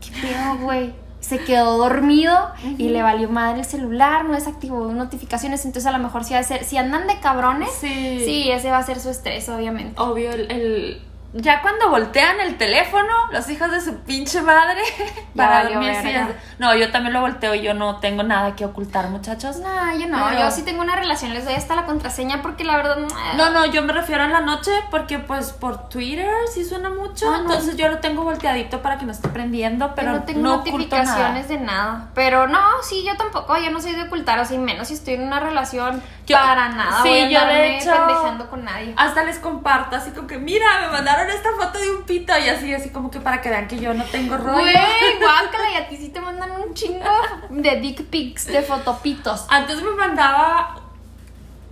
[0.00, 0.92] ¿qué pedo, güey?
[1.30, 2.34] Se quedó dormido
[2.76, 6.40] y le valió madre el celular, no desactivó notificaciones, entonces a lo mejor sí va
[6.40, 8.22] a ser, si andan de cabrones, Sí.
[8.24, 9.94] sí, ese va a ser su estrés, obviamente.
[10.00, 11.02] Obvio, el, el-
[11.32, 14.80] ya cuando voltean el teléfono, los hijos de su pinche madre,
[15.36, 15.94] para valió dormir.
[15.96, 16.28] sí, verga.
[16.30, 19.58] es- no, yo también lo volteo y yo no tengo nada que ocultar, muchachos.
[19.58, 22.64] No, yo no, Pero- yo sí tengo una relación, les doy hasta la contraseña porque
[22.64, 22.96] la verdad...
[23.36, 27.26] No, no, yo me refiero en la noche porque pues por Twitter sí suena mucho,
[27.32, 27.42] Ah, no.
[27.52, 30.56] entonces yo lo tengo volteadito para que no esté prendiendo, pero Yo no tengo no
[30.56, 31.48] notificaciones nada.
[31.48, 32.08] de nada.
[32.14, 34.94] Pero no, sí, yo tampoco, yo no soy de ocultar, o sea, y menos si
[34.94, 37.02] estoy en una relación Yo- para nada.
[37.02, 38.94] sí, voy a yo de hecho- pendejeando con nadie.
[38.96, 42.48] Hasta les comparto, así como que, mira, me mandaron esta foto de un pito y
[42.48, 44.60] así, así como que para que vean que yo no tengo rollo.
[44.60, 47.10] Güey, guácala, y a ti sí te mandan un chingo
[47.50, 49.46] de dick pics, de fotopitos.
[49.48, 50.80] Antes me mandaba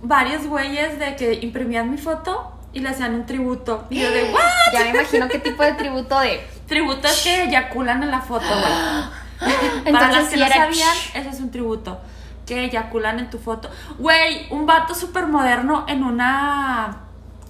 [0.01, 3.85] varios güeyes de que imprimían mi foto y le hacían un tributo.
[3.89, 4.41] Y yo de, ¿what?
[4.73, 6.45] Ya me imagino qué tipo de tributo de.
[6.67, 9.91] Tributo es que eyaculan en la foto, güey.
[9.91, 11.99] Para las que sí no sabían, eso es un tributo.
[12.45, 13.69] Que eyaculan en tu foto.
[13.97, 17.03] Güey, un vato súper moderno en una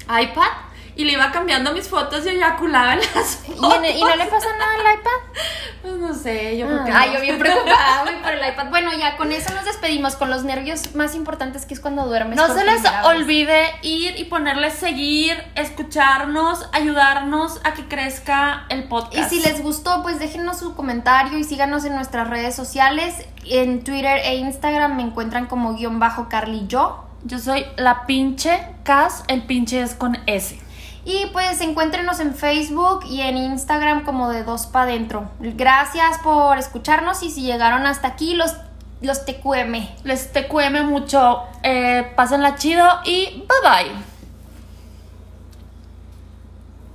[0.08, 0.69] iPad
[1.00, 3.76] y le iba cambiando mis fotos y eyaculaba en las ¿Y, fotos.
[3.78, 5.42] en- y no le pasa nada al iPad?
[5.82, 7.16] Pues no sé, yo creo que Ay, no.
[7.16, 8.70] yo bien preocupada, güey, por el iPad.
[8.70, 12.36] Bueno, ya con eso nos despedimos, con los nervios más importantes que es cuando duermes.
[12.36, 18.84] No se les olvide ir y ponerle seguir, escucharnos, ayudarnos a que crezca el Y
[18.88, 19.30] podcast.
[19.30, 23.16] si les gustó, pues déjenos su comentario y síganos en nuestras redes sociales.
[23.46, 27.06] En Twitter e Instagram me encuentran como guion bajo Carly Yo.
[27.24, 30.60] Yo soy la pinche Cas, el pinche es con S.
[31.06, 35.30] Y pues encuéntrenos en Facebook y en Instagram como de dos pa' dentro.
[35.40, 38.56] Gracias por escucharnos y si llegaron hasta aquí, los,
[39.02, 39.88] los TQM.
[40.04, 44.09] Les TQM mucho, eh, pásenla chido y bye bye.